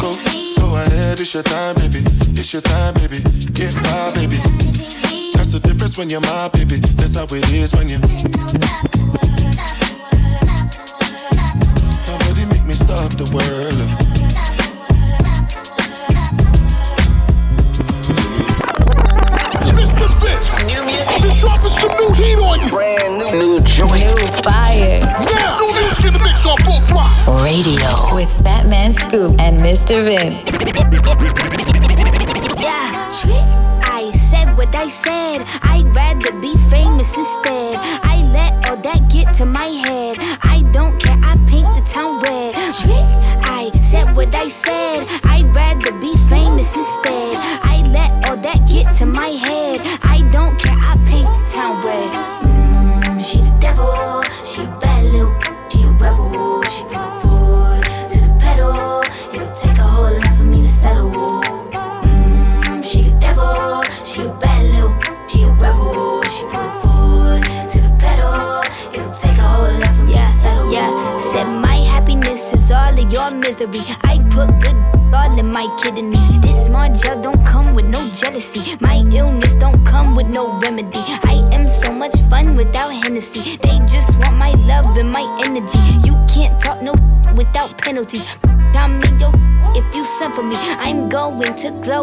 [0.00, 0.16] Go,
[0.56, 2.04] go ahead, it's your time, baby.
[2.38, 3.20] It's your time, baby.
[3.52, 4.38] Get my baby.
[5.34, 6.76] That's the difference when you're my baby.
[6.98, 8.89] That's how it is when you.
[13.00, 13.80] Make me stop the world.
[19.72, 20.06] Mr.
[20.20, 21.16] Vince, New music.
[21.22, 22.68] just dropping some new heat on you.
[22.68, 23.56] Brand new.
[23.56, 24.04] New joint.
[24.04, 25.00] New fire.
[25.00, 27.10] Now, new music in the mix on full block.
[27.42, 28.14] Radio.
[28.14, 30.04] With Fatman Scoop and Mr.
[30.04, 30.44] Vince.
[32.60, 33.48] Yeah, trick.
[33.82, 35.46] I said what I said.
[35.62, 37.78] I'd rather be famous instead.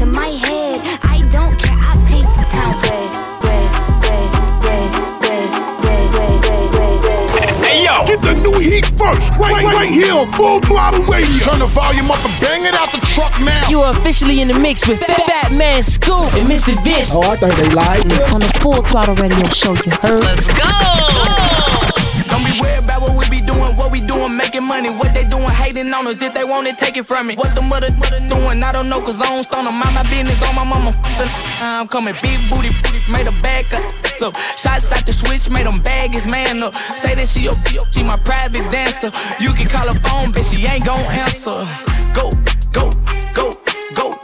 [0.00, 0.80] to my head.
[1.02, 3.10] I don't care, I paint the town red.
[7.60, 11.44] Hey yo, get the new heat first, right, right, right here, full throttle radio.
[11.44, 13.68] Turn the volume up and bang it out the truck now.
[13.68, 16.72] You are officially in the mix with Fat, Fatman Scoop and Mr.
[16.82, 17.12] Vince.
[17.12, 18.06] Oh, I think they lied.
[18.32, 20.24] On the full throttle radio show, you heard.
[20.24, 21.10] Let's go
[23.80, 24.90] what we doing, making money.
[24.90, 26.20] What they doing, hating on us.
[26.20, 27.34] If they want it, take it from me.
[27.34, 29.80] What the mother, mother doing, I don't know, cause I don't stone them.
[29.80, 30.92] Mind my business on my mama.
[31.60, 32.70] I'm coming big booty,
[33.10, 33.82] made a back up.
[34.18, 36.74] So shots out the switch, made them bag his man up.
[36.76, 37.54] Say that she a,
[37.90, 39.10] she my private dancer.
[39.40, 41.66] You can call her phone, bitch, she ain't gon' answer.
[42.14, 42.30] Go.
[42.72, 42.88] Go,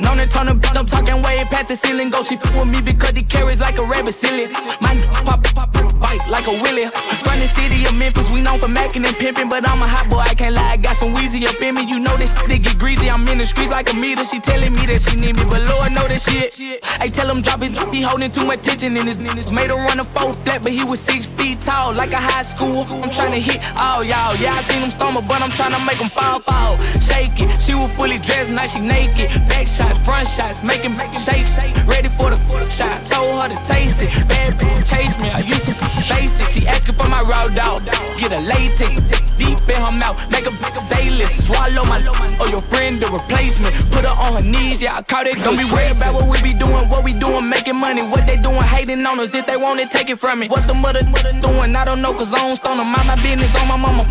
[0.07, 2.11] known to turn bitch, I'm talking way past the ceiling.
[2.11, 4.47] Go, she f with me because he carries like a rabbit silly.
[4.81, 6.87] My n- pop, pop, pop, bite like a willy.
[7.27, 10.09] Run the city of Memphis, we known for macking and pimping, but I'm a hot
[10.09, 10.71] boy, I can't lie.
[10.75, 13.11] I got some Weezy up in me, you know this shit, get greasy.
[13.11, 14.25] I'm in the streets like a meter.
[14.25, 16.55] She telling me that she need me, but Lord know that shit.
[17.03, 19.51] I tell him drop it, he holding too much tension in his niggas.
[19.51, 22.47] Made him run a four flat, but he was six feet tall, like a high
[22.47, 22.87] school.
[22.89, 24.37] I'm trying to hit all y'all.
[24.37, 26.79] Yeah, I seen him stumble, but I'm trying to make him fall, fall.
[27.01, 29.31] Shake it, she was fully dressed, now she naked.
[29.49, 29.67] Back
[30.05, 31.77] front shots, making, making shake, shake.
[31.87, 32.37] Ready for the
[32.71, 34.11] shot, told her to taste it.
[34.29, 36.49] Bad bitch chase me, I used to basic.
[36.49, 37.85] She asking for my raw dog.
[38.19, 39.03] Get a latex,
[39.37, 41.35] deep in her mouth, make a say lift.
[41.35, 41.99] Swallow my,
[42.41, 43.75] or your friend the replacement.
[43.91, 45.43] Put her on her knees, yeah, I caught it.
[45.43, 48.03] Don't be worried about what we be doing, what we doing, making money.
[48.03, 49.35] What they doing, hating on us.
[49.35, 50.49] If they want it, take it from me.
[50.49, 52.89] What the mother, mother doing, I don't know, cause I don't stone them.
[52.93, 54.05] Mind my business on my mama.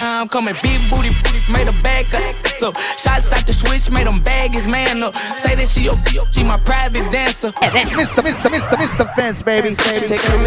[0.00, 1.10] I'm coming big booty,
[1.50, 2.22] made a back up.
[2.58, 5.16] So shots out the switch, made them bag his man up.
[5.16, 5.94] Say that she a,
[6.32, 7.50] she my private dancer.
[7.52, 8.22] Mr.
[8.22, 8.48] Mr.
[8.50, 8.76] Mr.
[8.76, 9.16] Mr.
[9.16, 9.74] Vince, baby.
[9.74, 10.44] She say come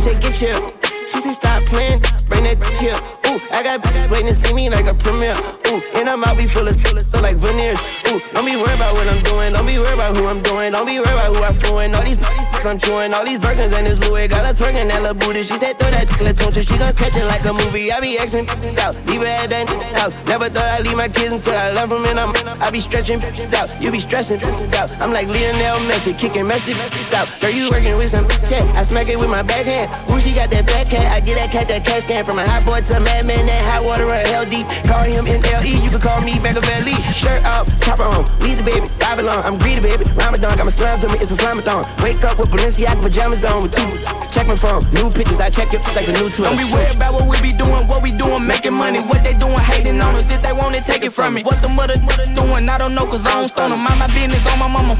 [0.00, 0.89] take a chill.
[1.08, 2.98] She say stop playing, bring that here.
[3.30, 5.38] Ooh, I got bitches waiting to see me like a premiere.
[5.72, 7.80] Ooh, and I'm out be full of full of so like veneers.
[8.12, 9.52] Ooh, don't be worried about what I'm doing.
[9.52, 10.72] Don't be worried about who I'm doing.
[10.72, 11.94] Don't be worried about who I'm fooling.
[11.94, 13.14] All these, these I'm chewing.
[13.14, 14.28] All these Birkins and this Louis.
[14.28, 15.42] Got her twerking that little booty.
[15.42, 17.92] She said throw that little She gon' catch it like a movie.
[17.92, 18.44] I be Xing
[18.76, 19.64] out, leave it at that
[19.96, 20.18] house.
[20.26, 22.34] Never thought I'd leave my kids until I love them and I'm.
[22.60, 23.22] I be stretching
[23.54, 23.72] out.
[23.80, 24.42] You be stressing
[24.74, 24.92] out.
[25.00, 26.76] I'm like Lionel Messi, kicking Messi
[27.14, 27.30] out.
[27.40, 28.66] Girl, you working with some check.
[28.76, 29.88] I smack it with my backhand.
[30.10, 31.06] Ooh, she got that fat cat.
[31.14, 33.46] I get that cat that cat scan from a hot boy to a madman.
[33.46, 34.66] That hot water or hell deep.
[34.84, 35.78] Call him NLE.
[35.78, 36.98] You can call me Machiavelli.
[37.14, 38.26] Shirt off, top on.
[38.42, 39.46] Weezy baby, Babylon.
[39.46, 40.04] I'm greedy baby.
[40.18, 41.22] Ramadan got my slam to me.
[41.22, 41.86] It's a slamathon.
[42.02, 43.88] Wake up with Balenciaga pajamas on with two.
[44.34, 44.82] Check my phone.
[44.90, 45.40] New pictures.
[45.40, 46.50] I check it like a new tool.
[46.50, 47.86] Don't be worried about what we be doing.
[47.86, 49.00] What we doing, making money.
[49.00, 50.28] What they doing, hating on us.
[50.30, 51.42] If they want it, take it from me.
[51.46, 53.80] What the mother, mother doing, I don't know, cause I don't stone them.
[53.80, 54.98] Mind my business on my mama.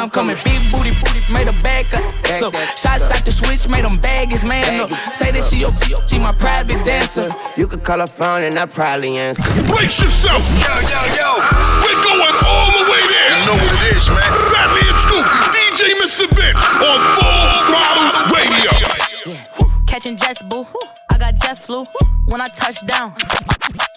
[0.00, 0.36] I'm coming.
[0.44, 2.04] Big booty, booty, made a bag up.
[2.38, 4.90] So, shots out the switch, made them bag his man up.
[5.14, 5.64] Say that she,
[6.06, 7.28] she my private dancer.
[7.56, 9.42] You could call her phone and I probably answer.
[9.68, 10.42] Brace yourself!
[10.60, 11.28] Yo, yo, yo!
[11.82, 13.30] We're going all the way there!
[13.32, 14.32] You know what it is, man.
[14.52, 16.26] Fatman Scoop, DJ Mr.
[16.36, 18.72] Vince on Full Throttle Radio.
[19.26, 19.84] Yeah.
[19.86, 20.66] Catching jets, boo.
[21.08, 21.84] I got jet flu
[22.26, 23.14] when I touch down.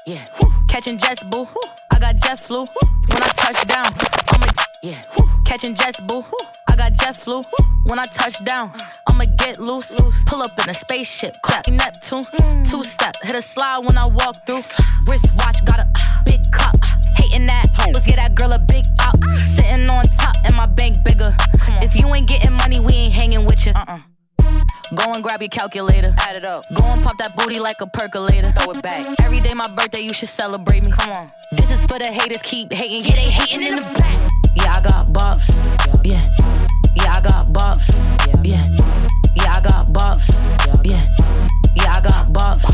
[0.06, 0.26] Yeah.
[0.68, 1.48] Catching jets, boo.
[1.92, 3.86] I got jet flu when I touch down.
[4.30, 5.02] I'm a yeah.
[5.46, 6.24] Catching jets, boo.
[6.68, 7.44] I got jet flu
[7.86, 8.72] when I touch down.
[9.13, 9.93] I'ma get loose.
[10.26, 12.26] Pull up in a spaceship, crack Neptune.
[12.65, 14.63] Two step, hit a slide when I walk through.
[15.06, 15.88] Wrist watch, got a
[16.26, 16.84] big cup.
[17.15, 19.23] Hating that, let's get that girl a big up.
[19.38, 21.36] Sitting on top and my bank bigger.
[21.84, 23.73] If you ain't getting money, we ain't hanging with you.
[23.73, 23.99] Uh-uh.
[24.95, 26.15] Go and grab your calculator.
[26.17, 26.63] Add it up.
[26.73, 28.52] Go and pop that booty like a percolator.
[28.52, 29.19] Throw it back.
[29.19, 30.91] Every day my birthday, you should celebrate me.
[30.91, 31.32] Come on.
[31.52, 32.41] This is for the haters.
[32.41, 33.04] Keep hating.
[33.04, 34.32] Yeah, they hating in the back.
[34.56, 35.49] Yeah, I got bops.
[36.04, 36.28] Yeah.
[36.95, 37.89] Yeah, I got bops.
[38.43, 39.03] Yeah.
[39.93, 40.21] Got.
[40.84, 41.08] Yeah.
[41.75, 42.65] Yeah, I got bops.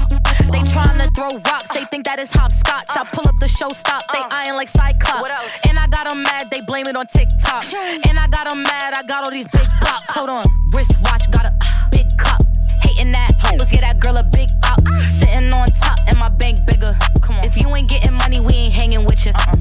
[0.51, 2.89] They tryna throw rocks, they think that is hopscotch.
[2.89, 5.65] I pull up the show stop, they eyeing like Cyclops.
[5.67, 7.65] And I got them mad, they blame it on TikTok.
[8.07, 10.09] And I got them mad, I got all these big bops.
[10.15, 11.53] Hold on, wristwatch, got a
[11.91, 12.41] big cup.
[12.81, 14.68] Hating that, let's get that girl a big up.
[15.03, 16.97] Sitting on top, and my bank bigger.
[17.21, 19.31] Come on, if you ain't getting money, we ain't hanging with you.
[19.35, 19.55] Uh-uh.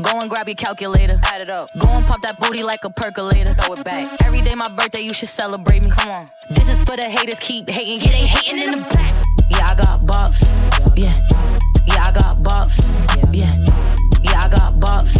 [0.00, 1.18] Go and grab your calculator.
[1.24, 1.70] Add it up.
[1.78, 3.54] Go and pop that booty like a percolator.
[3.54, 4.22] Throw it back.
[4.24, 5.90] Every day my birthday, you should celebrate me.
[5.90, 6.30] Come on.
[6.50, 7.38] This is for the haters.
[7.40, 7.98] Keep hating.
[7.98, 9.14] Yeah, they hating in the back.
[9.50, 10.42] Yeah, I got bops.
[10.96, 11.12] Yeah.
[11.86, 12.78] Yeah, I got bops.
[13.32, 14.07] Yeah.
[14.30, 15.14] Yeah, I got bops.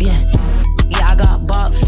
[0.00, 0.18] Yeah.
[0.88, 1.80] Yeah, I got bops.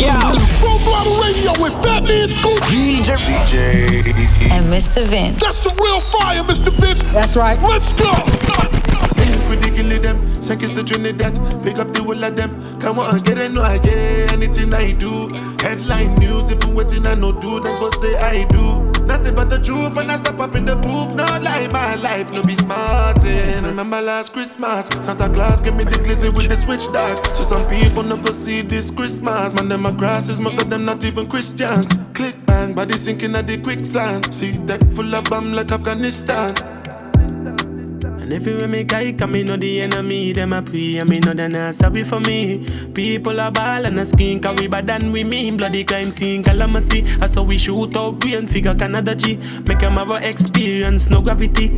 [0.00, 0.18] Yeah.
[0.60, 2.58] Full Throttle Radio with Fatman Scoop.
[2.70, 3.16] DJ.
[3.16, 4.50] DJ.
[4.50, 5.06] And Mr.
[5.06, 5.40] Vince.
[5.40, 6.72] That's the real fire, Mr.
[6.80, 7.02] Vince.
[7.12, 7.60] That's right.
[7.60, 8.71] Let's go.
[10.50, 11.34] Is the Trinidad.
[11.64, 12.78] Pick up the whole of them.
[12.78, 15.28] Come on, get it, no, I get anything I do.
[15.60, 18.90] Headline news, if you waiting, I no do, then go say I do.
[19.06, 21.14] Nothing but the truth, and I step up in the booth.
[21.14, 23.32] No lie, my life, no be smarting.
[23.32, 23.60] Eh.
[23.60, 27.24] Remember last Christmas, Santa Claus gave me the glizzy with the switch dog.
[27.34, 29.56] So some people no go see this Christmas.
[29.56, 31.92] Man, them a grasses, most of them not even Christians.
[32.14, 34.34] Click bang, body sinking at the quicksand.
[34.34, 36.54] See deck full of bomb like Afghanistan.
[38.32, 41.20] And if you make I come, me know the enemy, them a pray, and me
[41.20, 42.66] know they not sorry for me.
[42.94, 45.58] People are ball and a skin, cause we bad than we mean.
[45.58, 47.02] Bloody crime scene, calamity.
[47.02, 49.36] That's how we shoot out brain figure Canada G.
[49.66, 51.68] Make them have a experience, no gravity.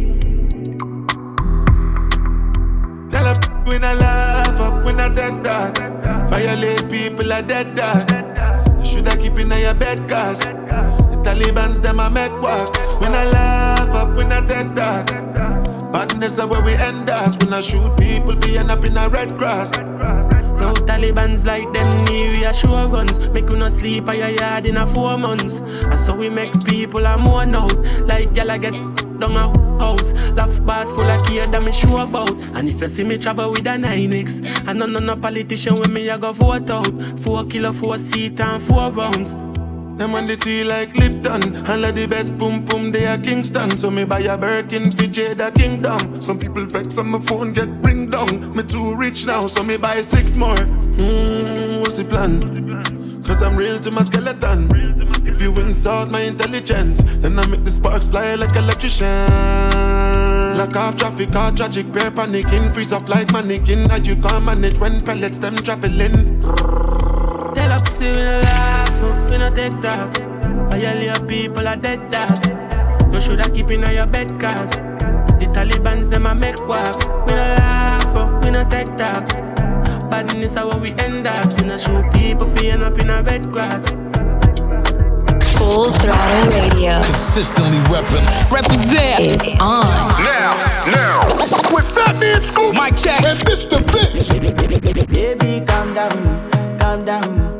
[3.10, 5.76] Tell up when I laugh up when I dead dog.
[6.30, 8.08] Violate people are dead dog.
[8.86, 12.76] Should I keep in your bed cause the Taliban's them a make walk.
[13.00, 15.63] When I laugh up when I dead dog.
[15.94, 17.38] Badness are where we end us.
[17.38, 19.78] When I shoot people, we end up in a red cross.
[19.78, 23.20] No Taliban's like them near sure guns.
[23.28, 25.58] Make you not sleep at your yard in a four months.
[25.58, 27.76] And so we make people a mourn out.
[28.00, 28.72] Like y'all get
[29.20, 30.12] down a house.
[30.32, 32.32] Laugh bars full of care that me sure about.
[32.56, 35.92] And if you see me travel with a 9X, I know of no politician with
[35.92, 36.90] me, I go vote out.
[37.20, 39.36] Four kilo, four seat, and four rounds.
[39.96, 41.56] Them on the tea like Lipton.
[41.68, 43.70] All of the best boom boom they are Kingston.
[43.76, 46.20] So me buy a Birkin for Jada Kingdom.
[46.20, 48.56] Some people vex on my phone get ring down.
[48.56, 50.56] Me too rich now, so me buy six more.
[50.56, 52.42] Hmm, what's the plan?
[53.22, 54.68] Cause I'm real to my skeleton.
[55.24, 59.06] If you insult my intelligence, then I make the sparks fly like electrician.
[60.58, 62.74] Lock off traffic, all tragic, bear panicking.
[62.74, 63.90] Freeze up like mannequin.
[63.92, 66.40] As you can't manage when pellets them traveling.
[67.54, 68.73] Tell up to me
[69.04, 70.18] no, we no take talk.
[70.72, 72.44] I yell your people are dead dog.
[73.12, 76.98] You shoulda keep in your bed cause the Taliban's them a make work.
[77.26, 79.28] We no laugh, oh, we no take talk.
[80.10, 81.54] Badness how we end us.
[81.60, 83.90] We no shoot people, we end up in a red grass.
[85.58, 87.02] Full Throttle Radio.
[87.02, 88.50] Consistently repping.
[88.50, 89.20] Represent.
[89.20, 89.86] Is on.
[90.22, 90.52] Now,
[90.86, 91.74] now.
[91.74, 92.74] With Fatman Scoop.
[92.74, 93.24] Mic check.
[93.24, 93.78] And Mr.
[93.90, 94.28] Fitz.
[95.08, 96.78] Baby, calm down.
[96.78, 97.53] Calm down.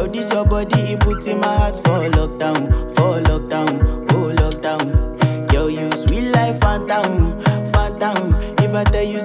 [0.00, 5.52] Yo, this your body, it put in my heart for lockdown, for lockdown, oh lockdown.
[5.52, 7.38] Yo, you sweet life, phantom,
[7.70, 8.34] phantom.
[8.60, 9.19] If I tell you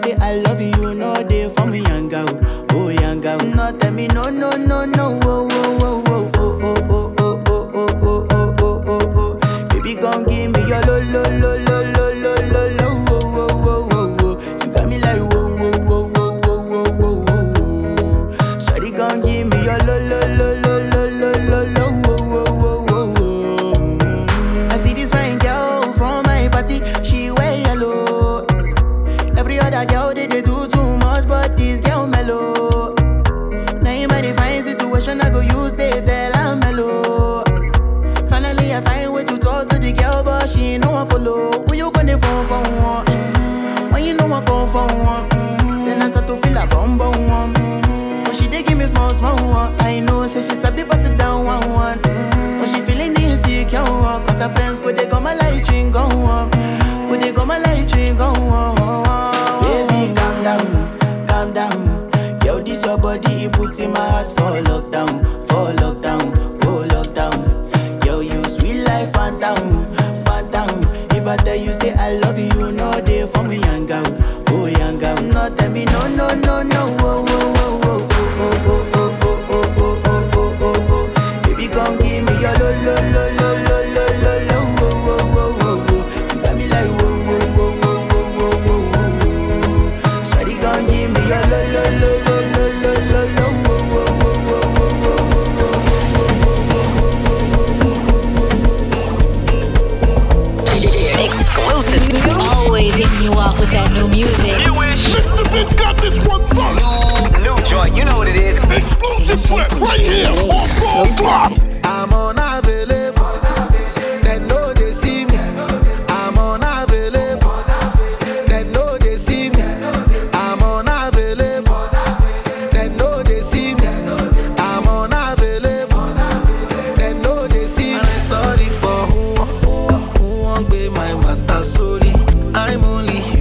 [131.07, 132.11] I'm a tasuri.
[132.55, 133.34] I'm only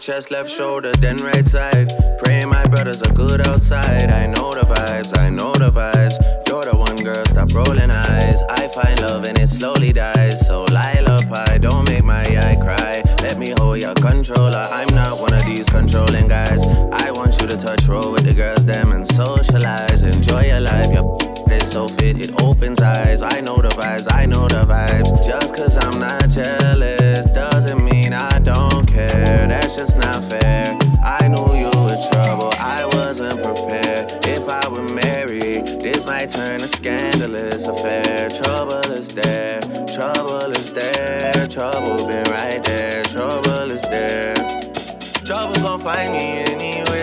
[0.00, 1.79] chest, left shoulder, then right side.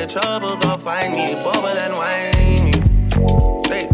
[0.07, 2.71] trouble gon' find me, bubble and wine.
[3.65, 3.89] Say,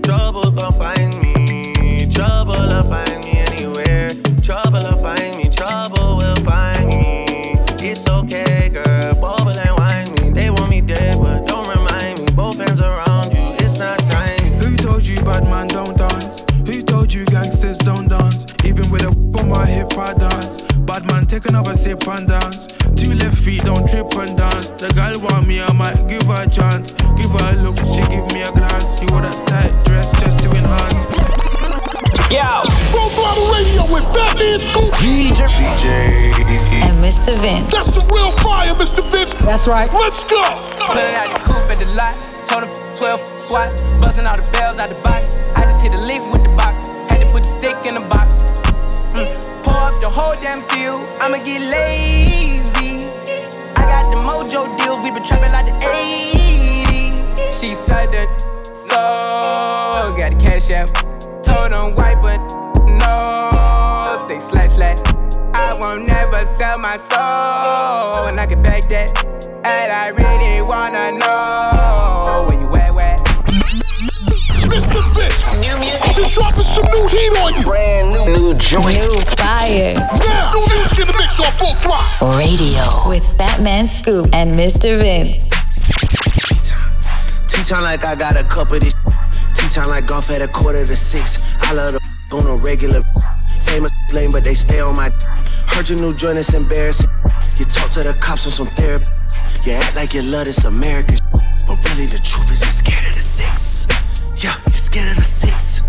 [0.00, 4.12] trouble gon' find me, trouble'll find me anywhere.
[4.42, 7.24] Trouble'll find me, trouble will find me.
[7.80, 10.30] It's okay, girl, bubble and wine me.
[10.30, 12.26] They want me dead, but don't remind me.
[12.34, 14.38] Both hands around you, it's not time.
[14.60, 16.42] Who told you bad man don't dance?
[16.66, 18.46] Who told you gangsters don't dance?
[18.64, 19.08] Even with a
[19.40, 20.62] on my hip, I dance.
[20.88, 22.66] Bad man, take another sip and dance
[23.98, 24.70] trip and dance.
[24.70, 26.92] The girl want me, I might give her a chance.
[27.18, 29.00] Give her a look, she give me a glance.
[29.00, 31.06] You wore that tight dress just to enhance.
[32.30, 32.46] Yo,
[32.92, 34.92] Full throttle radio with Fatman Scoop.
[35.02, 35.42] DJ.
[36.86, 37.34] And Mr.
[37.42, 37.66] Vince.
[37.66, 39.02] That's the real fire, Mr.
[39.10, 39.34] Vince.
[39.44, 39.90] That's right.
[39.92, 40.42] Let's go.
[40.78, 42.14] Pulling out the coupe at the lot.
[42.46, 43.82] Told him 12 swat.
[44.00, 45.38] Busting all the bells out the box.
[45.56, 46.90] I just hit a lick with the box.
[47.10, 48.44] Had to put the stick in the box.
[49.16, 49.64] Mm.
[49.64, 50.94] Pour up the whole damn seal.
[51.20, 52.77] I'ma get lazy.
[54.48, 55.00] Mojo deals.
[55.00, 57.52] We been trapping like the 80s.
[57.52, 60.14] She said that so.
[60.16, 60.88] Got the cash out.
[61.42, 62.40] Told him wipe it.
[62.98, 64.26] No.
[64.26, 64.98] Say slash slash.
[65.54, 68.26] I won't never sell my soul.
[68.26, 69.24] And I can back that.
[69.64, 72.07] And I really wanna know
[74.18, 74.98] Mr.
[75.14, 75.60] Vince.
[75.60, 76.14] New music.
[76.14, 77.62] Just dropping some new heat on you.
[77.62, 78.52] Brand new.
[78.52, 78.86] new joint.
[78.86, 79.94] New fire.
[79.94, 82.36] Now, new music in the mix on full throttle.
[82.36, 82.82] Radio.
[83.08, 84.98] With Fatman Scoop and Mr.
[84.98, 85.48] Vince.
[87.46, 88.94] T-time like I got a cup of this.
[89.54, 91.54] T-time like golf at a quarter to six.
[91.62, 92.00] I love the
[92.34, 93.02] on a regular.
[93.62, 95.10] Famous lame, but they stay on my.
[95.68, 97.10] Heard your new joint is embarrassing.
[97.56, 99.06] You talk to the cops on some therapy.
[99.64, 101.18] You act like you love this American.
[101.66, 103.77] But really, the truth is you're scared of the six.
[104.38, 105.82] Yeah, you're scared of the six.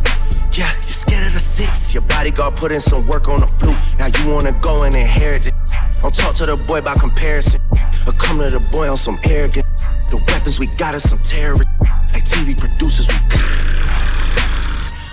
[0.57, 1.93] Yeah, you're scared of the six.
[1.93, 3.77] Your bodyguard put in some work on the flute.
[3.99, 5.53] Now you wanna go and inherit it.
[6.01, 7.61] Don't talk to the boy by comparison.
[8.07, 10.07] Or come to the boy on some arrogance.
[10.07, 11.69] The weapons we got is some terrorists.
[12.11, 13.07] Like TV producers,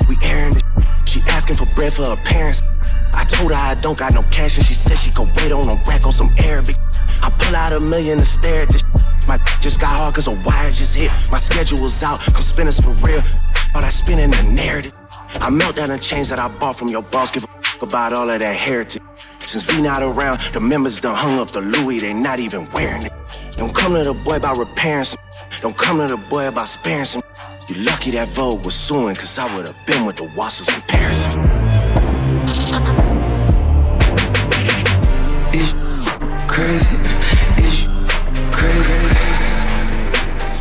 [0.09, 0.64] we we airing it.
[1.05, 2.62] She asking for bread for her parents.
[3.12, 5.68] I told her I don't got no cash, and she said she could wait on
[5.68, 6.76] a rack on some Arabic.
[7.20, 8.82] I pull out a million to stare at this.
[9.27, 11.11] My just got hard cause a wire just hit.
[11.31, 13.22] My schedule was out, come spinners for real.
[13.74, 14.95] But I spin in the narrative.
[15.41, 17.31] I melt down the chains that I bought from your boss.
[17.31, 19.03] Give a about all of that heritage.
[19.14, 23.05] Since we not around, the members done hung up the Louis, they not even wearing
[23.05, 23.12] it.
[23.53, 25.22] Don't come to the boy about repairing some.
[25.61, 27.22] Don't come to the boy about sparing some.
[27.68, 31.27] You lucky that Vogue was suing, cause I would've been with the Wassers in Paris.
[36.57, 37.15] crazy.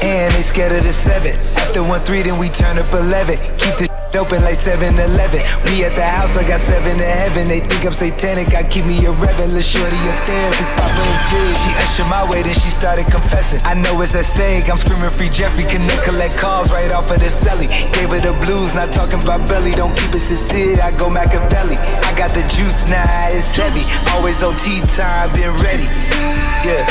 [0.06, 1.34] And they scared of the seven.
[1.34, 3.38] After one three, then we turn up eleven.
[3.58, 5.40] Keep the open like 7-Eleven.
[5.68, 7.48] We at the house, I got seven to heaven.
[7.48, 9.48] They think I'm satanic, I keep me a rebel.
[9.52, 11.54] Lil' shorty a therapist, Papa and Sid.
[11.60, 13.60] She ushered my way, then she started confessing.
[13.68, 15.68] I know it's at stake, I'm screaming free Jeffrey.
[15.68, 17.68] Connect, collect calls right off of the celly.
[17.94, 19.72] Gave her the blues, not talking about belly.
[19.76, 21.78] Don't keep it sincere, I go Machiavelli.
[22.08, 23.84] I got the juice now, it's heavy.
[24.16, 25.88] Always on tea time, been ready.
[26.64, 26.88] Yeah.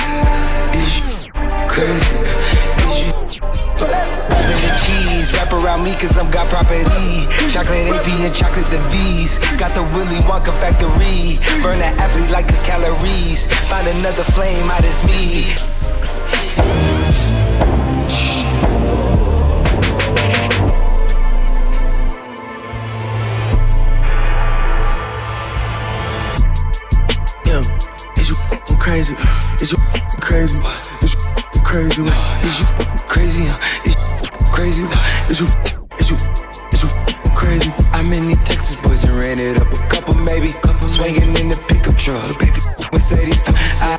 [1.68, 2.43] Crazy?
[4.44, 7.24] You the keys, wrap around me cause I'm got property.
[7.48, 9.38] Chocolate AP and chocolate the V's.
[9.56, 11.40] Got the Willy Wonka factory.
[11.62, 13.46] Burn that athlete like his calories.
[13.72, 15.48] Find another flame out as me.
[27.46, 27.62] Yeah,
[28.20, 28.36] is you
[28.76, 29.16] crazy?
[29.62, 29.78] Is you
[30.20, 30.58] crazy?
[31.00, 32.02] Is you crazy?
[32.44, 32.66] Is you
[33.08, 33.48] crazy?
[34.54, 34.86] Is you f***ing crazy?
[35.30, 35.46] Is you
[35.98, 36.16] is you
[36.72, 36.90] is you
[37.34, 37.70] crazy?
[37.92, 40.52] I'm in the Texas boys and ran it up a couple maybe.
[40.62, 42.38] Couple swinging in the pickup truck.
[42.38, 42.60] Baby,
[42.92, 43.42] Mercedes.
[43.82, 43.98] I,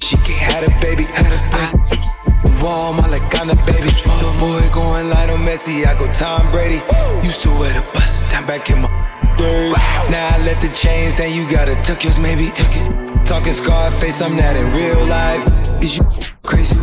[0.00, 1.04] she can't have a baby.
[1.04, 2.62] Had a baby.
[2.62, 3.90] Wall my like on a baby.
[4.20, 5.86] The boy going Lionel Messi.
[5.86, 6.82] I go Tom Brady.
[7.24, 8.88] Used to wear the bus down back in my
[9.36, 9.74] days.
[10.10, 12.50] Now I let the chains and you gotta tuck yours maybe.
[12.50, 13.26] Tuck it.
[13.26, 15.44] Talking Scarface, I'm not in real life.
[15.82, 16.04] Is you
[16.42, 16.76] crazy?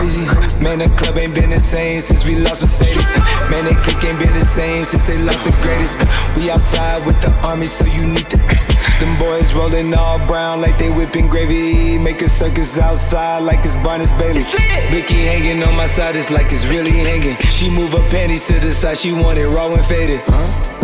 [0.00, 0.24] Crazy?
[0.64, 3.06] Man, the club ain't been the same since we lost Mercedes.
[3.52, 6.00] Man, the kick ain't been the same since they lost the greatest.
[6.38, 8.38] We outside with the army, so you need to.
[9.00, 11.98] Them boys rolling all brown like they whipping gravy.
[11.98, 14.42] Make a circus outside like it's Barnum Bailey.
[14.88, 17.36] Vicky hanging on my side, it's like it's really hanging.
[17.50, 20.22] She move her panties to the side, she want it raw and faded.
[20.28, 20.79] Huh?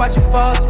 [0.00, 0.69] watch it fall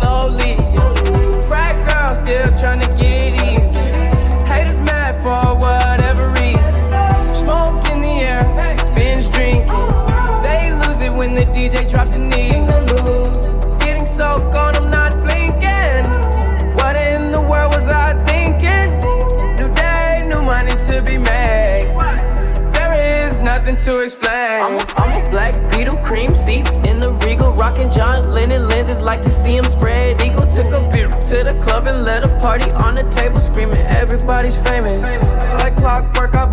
[27.88, 30.20] John Lennon lenses, like to see him spread.
[30.20, 33.80] Eagle took a beer to the club and let a party on the table, screaming,
[33.86, 35.02] everybody's famous.
[35.62, 36.44] Like clockwork, I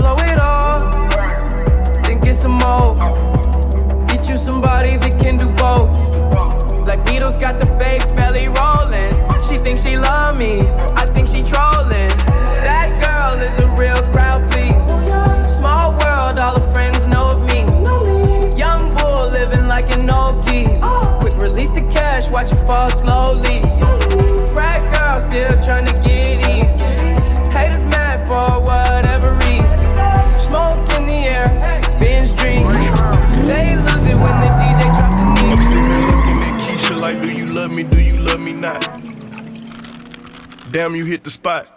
[22.67, 23.61] fall slowly.
[24.53, 26.67] Frat girl still trying to get in.
[27.49, 29.77] Haters mad for whatever reason.
[30.35, 31.47] Smoke in the air,
[31.99, 32.67] binge drink.
[33.47, 35.51] They lose it when the DJ drop the knee.
[35.53, 37.83] I'm sitting looking at Keisha like, do you love me?
[37.83, 38.83] Do you love me not?
[40.69, 41.76] Damn, you hit the spot.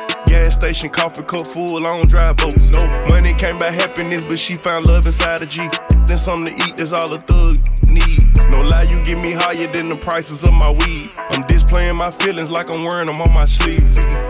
[0.31, 2.69] Gas station, coffee cup full, on dry boats.
[2.69, 5.67] No money came by happiness, but she found love inside a G.
[6.07, 8.29] Then something to eat, that's all a thug need.
[8.49, 11.11] No lie, you get me higher than the prices of my weed.
[11.31, 11.41] I'm
[11.71, 13.81] displaying my feelings like I'm wearing them on my sleeve.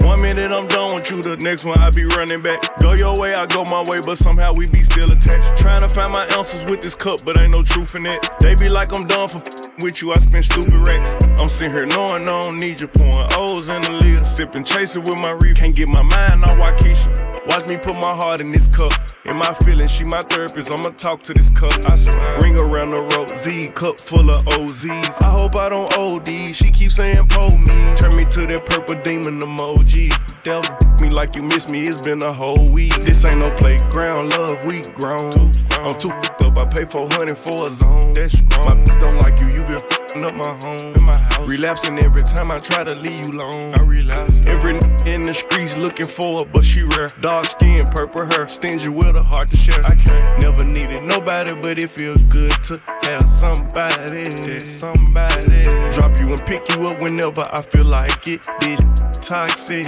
[0.03, 2.61] One minute I'm done with you, the next one I be running back.
[2.79, 5.57] Go your way, I go my way, but somehow we be still attached.
[5.57, 8.29] Trying to find my answers with this cup, but ain't no truth in it.
[8.39, 9.41] They be like I'm done for
[9.81, 11.15] with you, I spend stupid racks.
[11.41, 14.23] I'm sitting here knowing I don't need you, pouring O's in the lid.
[14.23, 15.57] Sipping, chasing with my reef.
[15.57, 17.30] Can't get my mind off Waukesha.
[17.47, 18.93] Watch me put my heart in this cup.
[19.25, 20.71] In my feelings, she my therapist.
[20.71, 21.73] I'ma talk to this cup.
[21.89, 22.41] I swear.
[22.41, 23.29] Ring around the road.
[23.37, 25.21] Z cup full of OZs.
[25.23, 26.27] I hope I don't OD.
[26.53, 27.95] She keeps saying pull me.
[27.95, 30.11] Turn me to that purple demon emoji.
[30.43, 31.83] Devil me like you miss me.
[31.83, 32.93] It's been a whole week.
[33.01, 34.29] This ain't no playground.
[34.29, 35.51] Love, we grown.
[35.71, 36.57] I'm too f***ed up.
[36.59, 38.13] I pay 400 for a zone.
[38.13, 38.77] That's wrong.
[38.77, 39.47] My don't like you.
[39.47, 39.81] You been
[40.11, 40.95] f***ing up my home.
[40.95, 41.49] In my house.
[41.49, 43.73] Relapsing every time I try to leave you alone.
[43.75, 44.41] I relapse.
[44.45, 47.07] Every n- in the streets looking for her, but she rare.
[47.21, 49.79] Dark skin, purple hair, stingy with a heart to share.
[49.85, 54.25] I can't never needed nobody, but it feel good to have somebody.
[54.59, 58.41] Somebody drop you and pick you up whenever I feel like it.
[58.59, 58.81] This
[59.21, 59.87] toxic.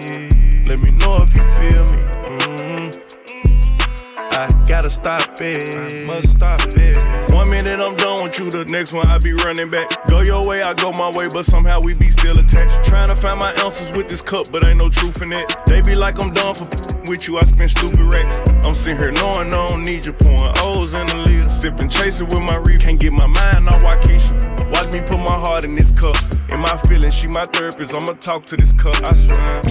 [0.68, 2.12] Let me know if you feel me.
[4.66, 6.05] Gotta stop it.
[6.07, 7.34] Must stop it.
[7.34, 9.89] One minute I'm done with you, the next one I be running back.
[10.07, 12.84] Go your way, I go my way, but somehow we be still attached.
[12.88, 15.53] Trying to find my answers with this cup, but ain't no truth in it.
[15.66, 18.41] They be like I'm done for f- with you, I spend stupid racks.
[18.66, 21.33] I'm sitting here knowing I don't need you, pouring O's in the lid.
[21.54, 22.82] Sipping, chasing with my reef.
[22.82, 24.72] Can't get my mind off Waukesha.
[24.72, 26.16] Watch me put my heart in this cup.
[26.49, 27.95] In my feelings, she my therapist.
[27.95, 29.62] I'ma talk to this cup, I swear.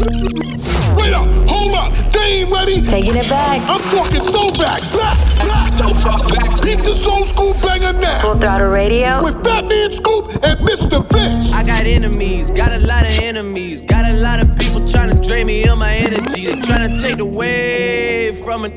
[0.96, 2.80] Wait up, hold up, they ain't ready.
[2.80, 3.60] Taking it back.
[3.68, 4.96] I'm talking throwbacks.
[4.96, 6.62] Back, back, so far back.
[6.62, 8.20] Beat this old school banger now.
[8.22, 9.22] Full throttle radio.
[9.22, 11.04] With Fatman Scoop and Mr.
[11.12, 11.52] Vince.
[11.52, 15.20] I got enemies, got a lot of enemies, got a lot of people trying to
[15.20, 16.46] drain me of my energy.
[16.46, 18.72] They trying to take away from it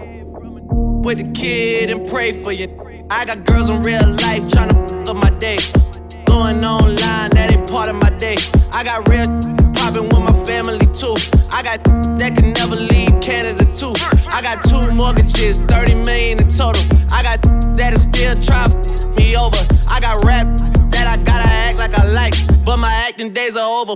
[1.06, 2.95] with the kid and pray for you.
[3.10, 5.58] I got girls in real life trying to f- up my day.
[6.26, 8.36] Going online, that ain't part of my day.
[8.74, 9.26] I got real
[9.74, 11.14] popping with my family too.
[11.53, 11.84] I got
[12.20, 13.93] that can never leave Canada too.
[14.34, 16.82] I got two mortgages, 30 million in total.
[17.12, 17.41] I got
[17.78, 18.66] that'll still try
[19.16, 19.62] me over.
[19.89, 20.45] I got rap
[20.89, 22.34] that I gotta act like I like,
[22.66, 23.95] but my acting days are over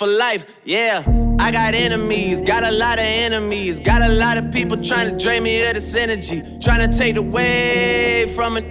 [0.00, 1.04] for life, yeah.
[1.38, 5.22] I got enemies, got a lot of enemies, got a lot of people trying to
[5.22, 8.64] drain me of this energy, trying to take away from it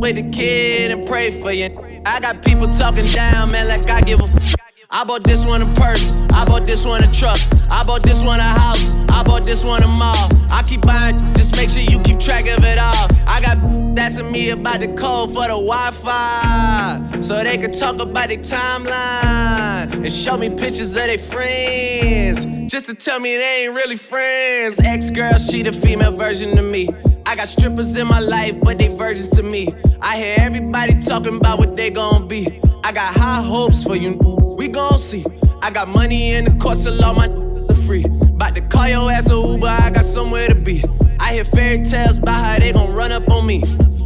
[0.00, 1.68] with the kid and pray for you.
[2.06, 4.24] I got people talking down, man, like I give a.
[4.24, 4.54] F-
[4.90, 7.38] I bought this one a purse, I bought this one a truck,
[7.70, 10.30] I bought this one a house, I bought this one a mall.
[10.50, 13.08] I keep buying, just make sure you keep track of it all.
[13.28, 18.28] I got asking me about the code for the Wi-Fi, so they could talk about
[18.28, 23.74] their timeline and show me pictures of their friends, just to tell me they ain't
[23.74, 24.80] really friends.
[24.80, 26.88] Ex-girl, she the female version of me.
[27.26, 29.68] I got strippers in my life, but they virgins to me.
[30.00, 32.60] I hear everybody talking about what they gon' be.
[32.82, 34.16] I got high hopes for you,
[34.58, 35.24] we gon' see.
[35.62, 37.28] I got money in the course of law, my
[37.68, 38.04] the free.
[38.34, 40.82] About to call your ass a Uber, I got somewhere to be.
[41.20, 43.62] I hear fairy tales about how they gon' run up on me.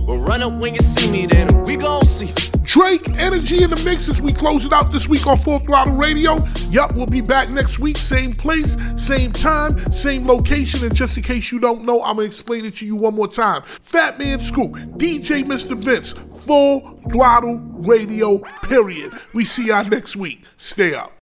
[0.07, 2.31] Well, run up when you see me, then we gon' see.
[2.62, 5.95] Drake, energy in the mix as we close it out this week on Full Throttle
[5.95, 6.37] Radio.
[6.68, 10.85] Yup, we'll be back next week, same place, same time, same location.
[10.85, 13.29] And just in case you don't know, I'm gonna explain it to you one more
[13.29, 13.62] time.
[13.91, 15.74] Fatman Scoop, DJ Mr.
[15.74, 16.12] Vince,
[16.45, 19.18] Full Throttle Radio, period.
[19.33, 20.45] We see y'all next week.
[20.59, 21.14] Stay up.